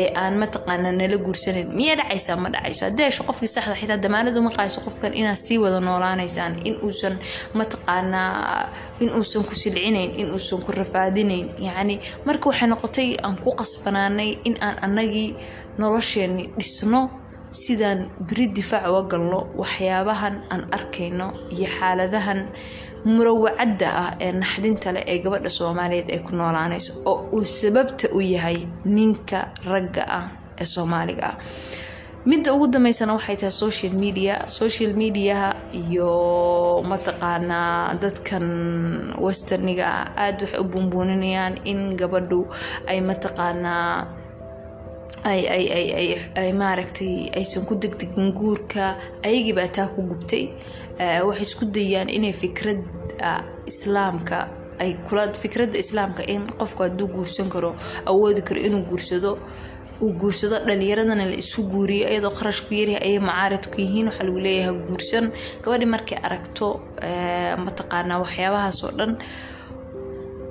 ee 0.00 0.08
aan 0.22 0.34
mataqaanaa 0.42 0.92
nala 1.00 1.16
guursanayn. 1.24 1.68
Miyay 1.78 1.96
dhacaysaa? 2.00 2.36
Ma 2.42 2.48
dhacayso 2.54 2.82
haddii 2.86 3.06
hesho 3.08 3.22
qofkii 3.28 3.48
saxda 3.54 3.74
xitaa 3.80 3.96
damaanadu 4.04 4.40
ma 4.46 4.50
qaayso 4.56 4.78
qofkan 4.86 5.12
inaad 5.20 5.38
sii 5.46 5.58
wada 5.64 5.80
noolaanaysaan 5.88 6.54
in 6.68 6.74
uusan 6.86 7.14
mataqaanaa 7.58 8.68
in 9.00 9.08
uusan 9.18 9.44
ku 9.48 9.54
silcinayn 9.54 10.10
in 10.20 10.28
uusan 10.34 10.60
ku 10.64 10.72
rafaadinayn. 10.72 11.46
Yacni 11.66 11.96
marka 12.26 12.46
waxay 12.50 12.68
noqotay 12.72 13.08
aan 13.24 13.36
ku 13.44 13.50
qasbanaanay 13.60 14.30
in 14.48 14.54
aan 14.60 14.76
annagii 14.86 15.28
nolosheeni 15.78 16.44
dhisno 16.58 17.00
sidaan 17.62 18.00
beri 18.28 18.46
difaac 18.56 18.84
uga 18.90 19.02
galno 19.12 19.40
waxyaabahan 19.60 20.34
aan 20.52 20.62
arkayno 20.76 21.26
iyo 21.54 21.68
xaaladahan 21.78 22.40
murawacadda 23.14 23.88
ah 24.02 24.10
ee 24.24 24.32
naxdinta 24.42 24.88
leh 24.96 25.04
ee 25.12 25.18
gabadha 25.24 25.50
soomaaliyeed 25.58 26.08
ay 26.14 26.20
ku 26.26 26.32
noolaanayso 26.40 26.92
oo 27.10 27.18
uu 27.36 27.44
sababta 27.58 28.06
u 28.18 28.20
yahay 28.34 28.58
ninka 28.96 29.38
ragga 29.72 30.02
ah 30.18 30.26
ee 30.60 30.64
soomaaliga 30.74 31.24
ah. 31.32 31.36
Midda 32.30 32.52
ugu 32.54 32.66
dambeysana 32.74 33.12
waxay 33.16 33.36
tahay 33.40 33.54
social 33.64 33.92
media 34.04 34.34
social 34.60 34.92
mediaha 35.02 35.50
iyo 35.82 36.10
mataqaanaa 36.90 37.94
dadkan 38.02 38.46
westerniga 39.24 39.84
ah 39.98 40.04
aada 40.24 40.42
waxay 40.44 40.60
u 40.62 40.64
buunbuuninayaan 40.72 41.54
in 41.70 41.80
gabadhu 42.00 42.40
ay 42.90 42.98
mataqaanaa 43.10 43.94
ay 45.32 45.40
ay 45.56 45.64
ay 45.78 45.86
ay 46.00 46.08
ay 46.42 46.50
maaragtay 46.60 47.14
aysan 47.38 47.64
ku 47.68 47.74
degdegin 47.82 48.28
guurka 48.38 48.84
ayagii 49.26 49.54
baa 49.58 49.70
taa 49.76 49.88
ku 49.94 50.00
gubtay 50.10 50.44
waxay 51.28 51.44
isku 51.48 51.64
dayaan 51.76 52.08
inay 52.16 52.34
fikrad 52.42 52.80
islaamka 53.70 54.38
ay 54.82 54.90
kula 55.08 55.22
fikradda 55.42 55.78
islaamka 55.84 56.22
in 56.34 56.42
qofku 56.60 56.80
hadduu 56.86 57.08
guursan 57.14 57.48
karo 57.54 57.70
awoodi 58.10 58.42
karo 58.48 58.60
inuu 58.66 58.82
guursado 58.90 59.30
uu 60.04 60.12
guursado 60.20 60.56
dhalinyaradana 60.68 61.24
la 61.30 61.36
isku 61.42 61.62
guuriyo 61.72 62.06
iyadoo 62.12 62.30
qarash 62.38 62.60
ku 62.66 62.72
yaryahay 62.80 63.06
ayay 63.08 63.18
macaarid 63.28 63.64
ku 63.72 63.76
yihiin 63.84 64.06
waxaa 64.08 64.24
lagu 64.28 64.38
leeyahay 64.46 64.74
guursan. 64.88 65.24
Gabadhi 65.62 65.86
markay 65.94 66.18
aragto 66.26 66.66
mataqaanaa 67.64 68.18
waxyaabahaas 68.24 68.78
oo 68.86 68.92
dhan 68.98 69.12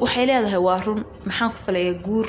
waxay 0.04 0.26
leedahay 0.30 0.62
waa 0.68 0.80
run 0.86 1.02
maxaan 1.28 1.50
ku 1.54 1.58
falayaa 1.66 1.96
guur 2.06 2.28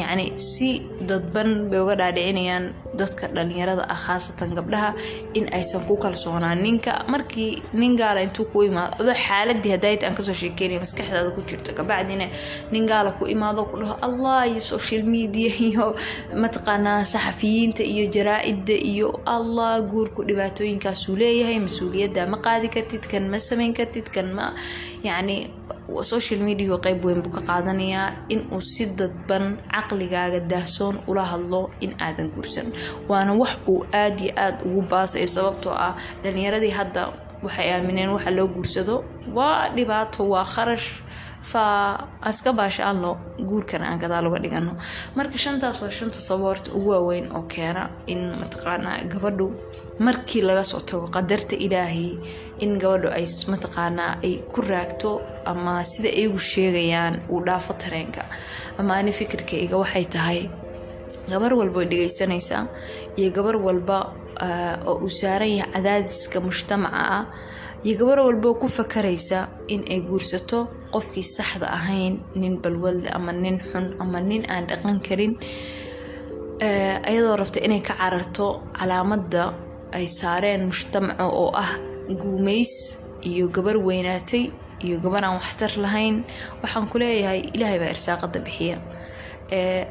yacni 0.00 0.26
si 0.52 0.68
dadban 1.08 1.50
bay 1.70 1.80
uga 1.84 1.94
dhaadhicinayaan 2.00 2.64
dadka 3.00 3.28
dhalinyarada 3.36 3.84
ah 3.94 4.00
khaasatan 4.06 4.54
gabdhaha 4.58 4.90
in 5.38 5.46
aysan 5.58 5.82
ku 5.88 5.96
kalsoonaan 6.04 6.62
ninka. 6.66 6.92
Markii 7.08 7.62
nin 7.72 7.96
intuu 8.24 8.46
ku 8.52 8.62
imaado 8.62 8.96
adoo 9.00 9.14
xaaladii 9.26 9.72
hadaayad 9.76 10.02
aan 10.04 10.14
ka 10.18 10.22
soo 10.22 10.36
sheekeynaya 10.42 10.80
maskaxdaada 10.84 11.30
ku 11.36 11.42
jirto 11.48 11.70
kabacdina 11.78 12.26
nin 12.72 12.88
ku 13.18 13.24
imaado 13.34 13.64
ku 13.70 13.74
dhaho 13.80 13.94
allah 14.08 14.46
iyo 14.50 14.60
social 14.60 15.02
media 15.16 15.50
iyo 15.68 15.86
mataqaanaa 16.42 17.04
saxafiyiinta 17.12 17.82
iyo 17.82 18.04
jaraa-idda 18.16 18.76
iyo 18.92 19.08
allah 19.36 19.80
guurku 19.92 20.20
dhibaatooyinkaasuu 20.28 21.16
leeyahay 21.22 21.58
mas'uuliyadda 21.66 22.26
ma 22.32 22.38
qaadi 22.46 22.68
kartid 22.74 23.04
kan 23.12 23.24
ma 23.32 23.38
samayn 23.48 23.72
kartid 23.78 24.06
kan 24.14 24.28
ma 24.36 24.52
yacni 25.08 25.36
social 26.02 26.40
media 26.40 26.76
qeyb 26.84 27.04
weyn 27.06 27.22
buu 27.22 27.32
ka 27.36 27.42
qaadanayaa 27.50 28.08
inuu 28.34 28.60
si 28.60 28.86
dadban 28.98 29.44
caqligaaga 29.74 30.40
daahsoon 30.52 30.98
ula 31.10 31.24
hadlo 31.32 31.70
in 31.80 31.92
aadan 32.06 32.30
guursan 32.34 32.72
waana 33.08 33.32
wax 33.42 33.52
uu 33.68 33.84
aada 33.92 34.22
iyo 34.24 34.32
aada 34.36 34.58
ugu 34.68 34.82
baasay 34.90 35.26
sababtoo 35.26 35.72
ah 35.86 35.94
dhalinyaradii 36.22 36.70
hadda 36.78 37.02
waxay 37.44 37.68
aamineen 37.74 38.10
waxa 38.16 38.30
loo 38.30 38.46
guursado. 38.54 39.04
Waa 39.36 39.68
dhibaato 39.74 40.28
waa 40.32 40.44
kharash. 40.54 40.88
Fa 41.50 41.62
aska 42.22 42.50
baashaalno 42.52 43.10
guurkan 43.48 43.82
aan 43.86 43.98
gadaal 44.02 44.26
uga 44.26 44.38
dhigano 44.44 44.72
marka 45.16 45.38
shantaas 45.38 45.78
waa 45.82 45.90
shanta 45.98 46.18
saboorta 46.28 46.72
ugu 46.76 46.90
waaweyn 46.90 47.26
oo 47.36 47.42
keena 47.52 47.82
in 48.12 48.20
mataqaanaa 48.40 49.04
gabadhu 49.12 49.46
markii 50.06 50.42
laga 50.48 50.64
soo 50.70 50.80
tago 50.80 51.06
qadarta 51.16 51.54
ilaahay 51.66 52.18
in 52.64 52.72
gabadhu 52.82 53.08
ay 53.18 53.26
mataqaanaa 53.52 54.12
ay 54.26 54.34
ku 54.52 54.60
raagto 54.70 55.10
ama 55.50 55.84
sida 55.84 56.08
iyagu 56.20 56.38
sheegayaan 56.38 57.14
uu 57.30 57.40
dhaafo 57.46 57.72
tareenka. 57.82 58.22
Ama 58.78 58.94
ani 58.98 59.12
fikirkayga 59.12 59.76
waxay 59.82 60.04
tahay 60.04 60.40
gabar 61.30 61.52
walba 61.60 61.78
way 61.80 61.86
dhegaysanaysaa 61.92 62.62
iyo 63.18 63.28
gabar 63.36 63.56
walba 63.66 63.98
oo 64.90 64.94
uu 65.04 65.10
saaran 65.20 65.50
yahay 65.58 65.72
cadaadiska 65.74 66.38
mujtamaca 66.46 67.00
ah 67.18 67.24
iyo 67.86 67.94
gabar 68.00 68.18
walba 68.26 68.48
ku 68.60 68.66
fakaraysa 68.78 69.38
in 69.74 69.80
ay 69.92 70.00
guursato 70.08 70.58
qofkii 70.94 71.26
saxda 71.36 71.66
ahayn 71.78 72.14
nin 72.40 72.54
balwadle 72.62 73.08
ama 73.16 73.32
nin 73.32 73.56
xun 73.70 73.86
ama 74.02 74.18
nin 74.28 74.42
aan 74.52 74.64
dhaqan 74.70 74.98
karin 75.06 75.32
ayadoo 77.08 77.36
rabta 77.40 77.60
inay 77.66 77.80
ka 77.88 77.94
cararto 78.00 78.46
calaamadda 78.78 79.42
ay 79.96 80.06
saareen 80.18 80.62
mujtamaca 80.70 81.24
oo 81.40 81.50
ah 81.64 81.70
guumays 82.22 82.72
iyo 83.30 83.44
gabar 83.56 83.76
weynaatay 83.88 84.44
iyo 84.86 84.96
gabar 85.04 85.22
aan 85.24 85.36
waxtar 85.40 85.72
lahayn. 85.84 86.16
Waxaan 86.62 86.86
ku 86.90 86.96
leeyahay 87.00 87.40
ilaahay 87.56 87.78
baa 87.82 87.90
irsaaqada 87.96 88.38
bixiya 88.46 88.76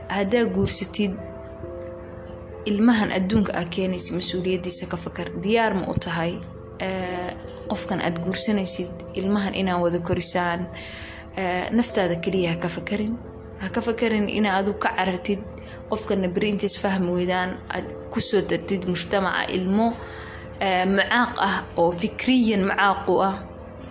haddaa 0.09 0.45
guursatid 0.55 1.11
ilmahan 2.65 3.11
adduunka 3.17 3.53
aa 3.59 3.65
keenaysa 3.75 4.13
mas'uuliyadiisa 4.17 4.85
ka 4.91 4.97
fakar 4.97 5.27
diyaar 5.43 5.73
ma 5.79 5.85
u 5.87 5.95
tahay 6.05 6.33
qofkan 7.69 7.99
aad 8.01 8.17
guursanaysid 8.25 8.89
ilmahan 9.19 9.55
inaan 9.55 9.81
wada 9.81 9.99
korisaan 9.99 10.61
naftaada 11.71 12.15
keliya 12.23 12.51
ha 12.53 12.57
ka 12.63 12.69
fakarin 12.69 13.13
ha 13.61 13.67
ka 13.69 13.81
fakarin 13.81 14.29
inaa 14.29 14.57
adu 14.59 14.73
ka 14.73 14.89
carartid 14.97 15.39
qofkana 15.89 16.27
beri 16.35 16.49
inta 16.49 16.65
isfahmi 16.65 17.09
weydaan 17.17 17.49
aad 17.75 17.85
ku 18.11 18.19
soo 18.19 18.41
dartid 18.49 18.81
mujtamaca 18.91 19.45
ilmo 19.57 19.87
macaaq 20.97 21.33
ah 21.47 21.55
oo 21.77 21.91
fikriyan 21.91 22.63
macaaqu 22.69 23.13
ah 23.29 23.35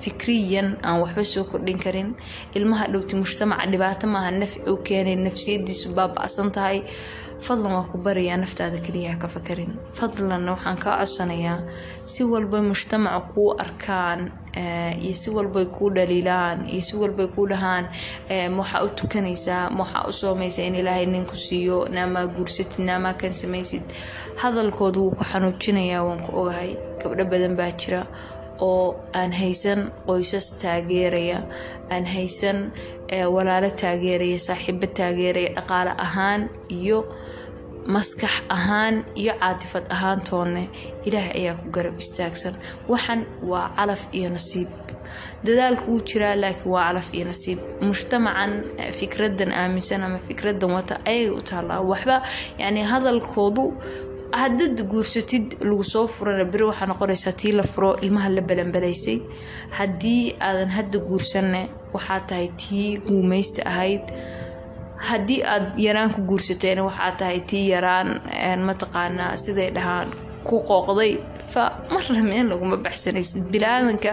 fikriyan 0.00 0.76
aan 0.82 1.00
waxba 1.02 1.24
soo 1.24 1.44
kordhin 1.44 1.78
karin. 1.78 2.14
Ilmaha 2.54 2.86
dhowti 2.92 3.16
mujtamaca 3.16 3.66
dhibaato 3.70 4.06
maaha 4.06 4.30
nafci 4.30 4.60
u 4.70 4.76
keenay 4.86 5.16
nafsiyadiisu 5.16 5.94
baaba-san 5.94 6.50
tahay. 6.52 6.82
Fadlan 7.44 7.72
waa 7.76 7.84
ku 7.92 7.98
barayaa 7.98 8.36
naftaada 8.40 8.78
keliya 8.80 9.18
ka 9.20 9.28
fakarin. 9.28 9.72
Fadlanna 9.92 10.52
waxaan 10.56 10.78
kaa 10.80 10.96
codsanayaa 11.00 11.58
si 12.04 12.24
walbay 12.24 12.60
mujtamaca 12.60 13.20
kuu 13.34 13.52
arkaan 13.64 14.30
iyo 15.02 15.12
si 15.14 15.30
walbay 15.30 15.64
kuu 15.66 15.90
dhaliilaan 15.90 16.64
iyo 16.72 16.82
si 16.82 16.96
walbay 16.96 17.26
kuu 17.26 17.46
dhahaan 17.48 17.84
waxaa 18.58 18.82
u 18.86 18.88
tukanaysaa 18.88 19.68
waxaa 19.78 20.08
u 20.08 20.12
soomaysaa 20.12 20.62
in 20.64 20.74
ilaahay 20.74 21.06
ninku 21.06 21.36
siiyo 21.36 21.84
naamaa 21.92 22.26
guursatid 22.26 22.80
naamaa 22.86 23.12
kan 23.14 23.32
samaysid. 23.34 23.82
Hadalkooda 24.40 25.00
wuu 25.00 25.10
ku 25.10 25.24
xanuujinayaa 25.24 26.02
waan 26.06 26.20
ku 26.24 26.30
ogahay. 26.40 26.76
Gabdho 27.02 27.24
badan 27.28 27.56
baa 27.56 27.70
jira 27.76 28.06
oo 28.68 28.84
aan 29.20 29.32
haysan 29.40 29.80
qoysas 30.06 30.46
taageeraya 30.62 31.38
aan 31.94 32.04
haysan 32.14 32.58
walaalo 33.34 33.70
taageeraya 33.82 34.38
saaxiibo 34.46 34.86
taageeraya 34.98 35.50
dhaqaale 35.56 35.92
ahaan 36.06 36.42
iyo 36.78 36.98
maskax 37.94 38.34
ahaan 38.56 38.94
iyo 39.20 39.32
caatifad 39.40 39.84
ahaantoone 39.94 40.62
ilaah 41.08 41.28
ayaa 41.38 41.54
ku 41.60 41.66
garab 41.76 41.96
istaagsan. 42.04 42.54
Waxan 42.88 43.20
waa 43.50 43.68
calaf 43.76 44.02
iyo 44.18 44.28
nasiib. 44.36 44.68
Dadaalku 45.46 45.84
wuu 45.92 46.00
jiraa 46.08 46.32
laakiin 46.42 46.70
waa 46.74 46.86
calaf 46.88 47.08
iyo 47.16 47.24
nasiib. 47.30 47.58
Mujtamacan 47.86 48.52
fikradan 48.98 49.52
aaminsan 49.52 50.00
ama 50.06 50.18
fikradan 50.28 50.70
wata 50.76 50.96
ayay 51.10 51.28
u 51.28 51.40
taallaa. 51.50 51.80
Waxba 51.90 52.16
yani 52.62 52.80
hadalkoodu 52.92 53.64
hadad 54.40 54.76
guursatid 54.90 55.46
lagu 55.68 55.84
soo 55.92 56.06
furana 56.14 56.44
beri 56.52 56.64
waxaa 56.70 56.86
noqonaysaa 56.92 57.32
tii 57.40 57.52
la 57.58 57.62
furo 57.62 57.90
ilmaha 58.04 58.28
la 58.36 58.40
balanbalaysay. 58.48 59.18
Haddii 59.78 60.34
aadan 60.40 60.70
hadda 60.76 60.98
guursanne 61.08 61.62
waxaa 61.94 62.20
tahay 62.28 62.48
tii 62.62 62.98
guumaysta 63.06 63.62
ahayd. 63.70 64.02
Haddii 65.08 65.42
aad 65.52 65.66
yaraan 65.86 66.10
ku 66.14 66.20
guursateena 66.30 66.82
waxaa 66.88 67.12
tahay 67.20 67.40
tii 67.50 67.68
yaraan 67.74 68.08
mataqaanaa 68.68 69.36
siday 69.36 69.70
dhahaan 69.76 70.08
ku 70.48 70.56
qooqday. 70.68 71.12
Fa 71.52 71.62
marna 71.92 72.22
meen 72.30 72.48
laguma 72.50 72.76
baxsanaysid. 72.76 73.42
Bilaadanka 73.52 74.12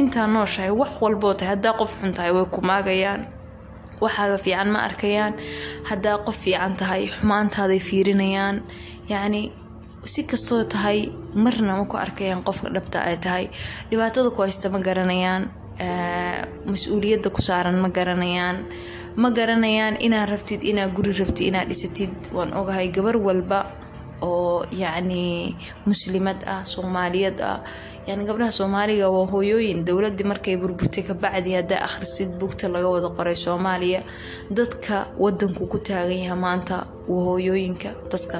intaa 0.00 0.26
nooshahay 0.26 0.70
wax 0.80 0.90
walboo 1.02 1.34
tahay 1.34 1.50
haddaa 1.54 1.72
qof 1.80 1.92
xun 2.00 2.12
tahay 2.16 2.32
way 2.36 2.44
ku 2.54 2.60
maagayaan. 2.70 3.22
Waxaaga 4.00 4.38
fiican 4.44 4.68
ma 4.74 4.78
arkayaan. 4.88 5.34
Haddaa 5.90 6.18
qof 6.26 6.36
fiican 6.44 6.72
tahay 6.80 7.02
xumaantaaday 7.16 7.80
fiirinayaan 7.88 8.56
yacni 9.08 9.42
si 10.04 10.22
kastoo 10.30 10.64
tahay 10.64 10.98
marna 11.34 11.72
ma 11.78 11.84
ku 11.90 11.96
arkayaan 11.96 12.42
qofka 12.46 12.68
dhabta 12.74 12.98
ay 13.08 13.16
tahay. 13.24 13.44
Dhibaatada 13.90 14.30
ku 14.30 14.40
haysta 14.42 14.68
ma 14.74 14.78
garanayaan 14.78 15.42
mas'uuliyadda 16.72 17.28
ku 17.30 17.40
saaran 17.42 17.76
ma 17.82 17.88
garanayaan. 17.88 18.56
Ma 19.22 19.28
garanayaan 19.30 19.96
inaad 20.06 20.28
rabtid 20.30 20.62
inaad 20.70 20.94
guri 20.96 21.12
rabtid 21.20 21.46
inaad 21.50 21.68
dhisatid. 21.68 22.12
Waan 22.32 22.52
ogahay 22.54 22.88
gabar 22.94 23.16
walba 23.16 23.66
oo 24.22 24.64
yacni 24.72 25.54
muslimad 25.86 26.38
ah 26.46 26.62
soomaaliyad 26.64 27.38
ah. 27.42 27.60
Yani 28.08 28.24
gabdhaha 28.24 28.50
soomaaliga 28.50 29.10
waa 29.12 29.26
hooyooyin. 29.28 29.84
Dowladii 29.84 30.24
markay 30.24 30.56
burburtay 30.56 31.04
kabacdi 31.04 31.52
haddaa 31.58 31.84
akhrisid 31.84 32.30
bugta 32.40 32.68
laga 32.72 32.88
wada 32.88 33.08
qoray 33.16 33.36
soomaaliya. 33.36 34.00
Dadka 34.50 35.06
wadanku 35.20 35.66
ku 35.68 35.78
taagan 35.78 36.16
yaha 36.24 36.36
maanta 36.44 36.76
waa 37.08 37.24
hooyooyinka 37.36 37.90
dadka 38.12 38.38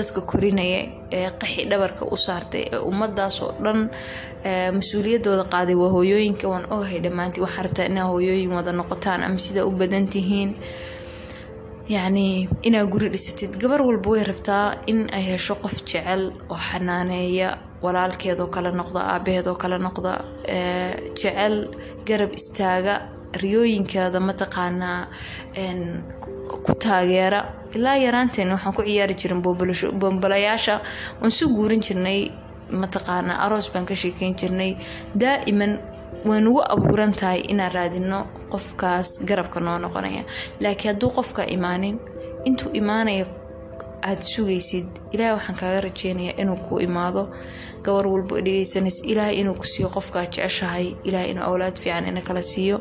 dadka 0.00 0.20
korinaya 0.30 0.80
ee 1.18 1.28
qaxi 1.40 1.62
dhabarka 1.70 2.02
u 2.14 2.16
saartay 2.26 2.64
ee 2.74 2.80
ummadaas 2.90 3.36
oo 3.44 3.52
dhan 3.64 3.80
mas'uuliyadooda 4.78 5.44
qaaday 5.54 5.76
waa 5.82 5.90
hooyooyinka 5.96 6.46
waan 6.52 6.64
ogahay 6.74 7.00
dhammaantii. 7.04 7.42
Waxaa 7.46 7.62
rabtaa 7.66 7.86
inaa 7.92 8.06
hooyooyin 8.12 8.52
wada 8.56 8.72
noqotaan 8.80 9.20
ama 9.26 9.38
sidaa 9.46 9.64
u 9.70 9.72
badan 9.80 10.06
tihiin. 10.12 10.50
Yacni 11.94 12.48
inaad 12.68 12.88
guri 12.92 13.08
dhisatid. 13.14 13.52
Gabar 13.62 13.80
walba 13.82 14.10
way 14.14 14.22
rabtaa 14.30 14.66
in 14.86 15.00
ay 15.16 15.22
hesho 15.30 15.54
qof 15.62 15.74
jecel 15.90 16.22
oo 16.52 16.58
xanaaneeya 16.68 17.48
walaalkeedoo 17.84 18.46
kale 18.54 18.70
noqda 18.80 19.00
aabaheedoo 19.12 19.54
kale 19.62 19.78
noqda 19.86 20.12
jecel 21.20 21.54
garab 22.08 22.32
istaaga 22.40 22.94
riyooyinkeeda 23.42 24.20
mataqaanaa 24.28 25.00
ku 26.64 26.72
taageera 26.84 27.40
ilaa 27.76 27.96
yaraanteen 28.04 28.50
waxaan 28.54 28.74
ku 28.76 28.82
ciyaari 28.82 29.14
jirin 29.20 29.40
bombalayaasha 30.02 30.74
waan 31.20 31.30
su 31.38 31.48
guurin 31.56 31.82
jirnay 31.86 32.20
mataqaanaa 32.82 33.38
aroos 33.46 33.70
baan 33.72 33.86
ka 33.86 33.94
sheekeyn 33.94 34.34
jirnay. 34.40 34.72
Daa'iman 35.20 35.72
way 36.28 36.40
nagu 36.40 36.60
abuuran 36.74 37.12
tahay 37.20 37.40
inaan 37.52 37.72
raadino 37.76 38.18
qofkaas 38.52 39.08
garabka 39.28 39.60
noo 39.60 39.78
noqonaya. 39.78 40.22
Laakiin 40.60 40.92
hadduu 40.94 41.10
qofka 41.18 41.42
imaanin 41.56 41.96
intuu 42.44 42.70
imaanaya 42.80 43.26
aada 44.02 44.22
sugaysid 44.22 44.86
ilaahay 45.12 45.34
waxaan 45.36 45.56
kaaga 45.60 45.80
rajeynayaa 45.86 46.38
inuu 46.42 46.56
ku 46.68 46.78
imaado. 46.78 47.22
Gabar 47.84 48.06
walba 48.12 48.34
o 48.36 48.40
dhegeysanaysa 48.46 49.02
ilaahay 49.12 49.36
inuu 49.40 49.54
ku 49.54 49.64
siiyo 49.72 49.88
qofkaa 49.96 50.24
jeceshahay 50.26 50.86
ilaahay 51.04 51.30
inuu 51.32 51.44
awlaad 51.44 51.76
fiican 51.82 52.06
ina 52.08 52.20
kala 52.20 52.42
siiyo 52.42 52.78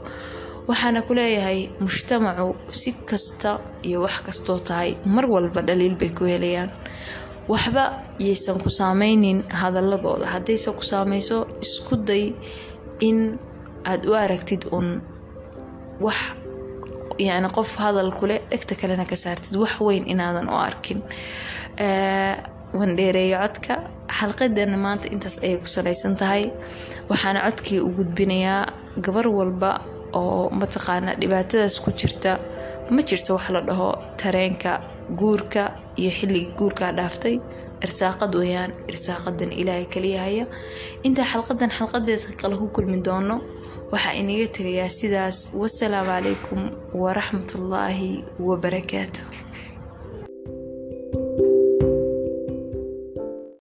waxaana 0.69 1.01
ku 1.07 1.13
leeyahay 1.17 1.59
mujtamacu 1.85 2.47
si 2.81 2.89
kasta 3.09 3.51
iyo 3.87 3.97
wax 4.05 4.15
kastoo 4.27 4.59
tahay 4.67 4.91
mar 5.15 5.25
walba 5.33 5.61
dhaliil 5.67 5.95
bay 6.01 6.09
ku 6.17 6.23
helayaan. 6.31 6.69
Waxba 7.51 7.83
yaysan 8.25 8.57
ku 8.63 8.69
saameynin 8.79 9.39
hadaladooda 9.61 10.25
haddayse 10.33 10.69
ku 10.77 10.83
saameyso 10.91 11.37
isku 11.65 11.95
day 12.09 12.25
in 13.07 13.17
aada 13.89 14.05
u 14.09 14.13
aragtid 14.23 14.61
uun 14.75 14.89
wax 16.05 16.19
yacni 17.27 17.49
qof 17.57 17.71
hadal 17.83 18.11
kule 18.19 18.35
dhegta 18.51 18.73
kalena 18.81 19.05
ka 19.11 19.15
saartid 19.23 19.55
wax 19.63 19.73
weyn 19.87 20.03
inaadan 20.13 20.47
u 20.53 20.55
arkin. 20.67 20.99
Wandheereeyo 22.79 23.37
codka. 23.43 23.73
Xalqadana 24.17 24.77
maanta 24.85 25.07
intaas 25.13 25.35
ayay 25.43 25.57
ku 25.63 25.67
salaysan 25.75 26.13
tahay. 26.21 26.43
Waxaana 27.09 27.39
codkii 27.47 27.79
u 27.87 27.89
gudbinayaa 27.97 28.63
gabar 29.05 29.25
walba 29.37 29.71
oo 30.13 30.49
mataqaana 30.59 31.11
dhibaatadaas 31.21 31.75
ku 31.83 31.91
jirta. 31.99 32.31
Ma 32.93 33.01
jirto 33.09 33.33
wax 33.37 33.49
la 33.55 33.61
dhaho 33.61 33.89
tareenka 34.21 34.71
guurka 35.19 35.63
iyo 36.01 36.11
xilligii 36.17 36.53
guurkaa 36.57 36.91
dhaaftay? 36.97 37.35
Irsaaqad 37.85 38.33
weyaan 38.35 38.71
irsaaqadan 38.91 39.51
ilaahay 39.61 39.85
kaliyahaya 39.93 40.45
intaa 41.07 41.25
xalqadan 41.33 41.71
xalqadeeda 41.77 42.35
kale 42.41 42.55
ku 42.61 42.67
kulmi 42.75 42.97
doono 43.07 43.35
waxaa 43.91 44.13
inaga 44.21 44.47
tegayaa 44.57 44.89
sidaas. 44.99 45.37
Wasalaamu 45.61 46.09
calaykum 46.11 46.59
waraxmatullaahi 47.01 48.11
wabarakaatu 48.47 49.21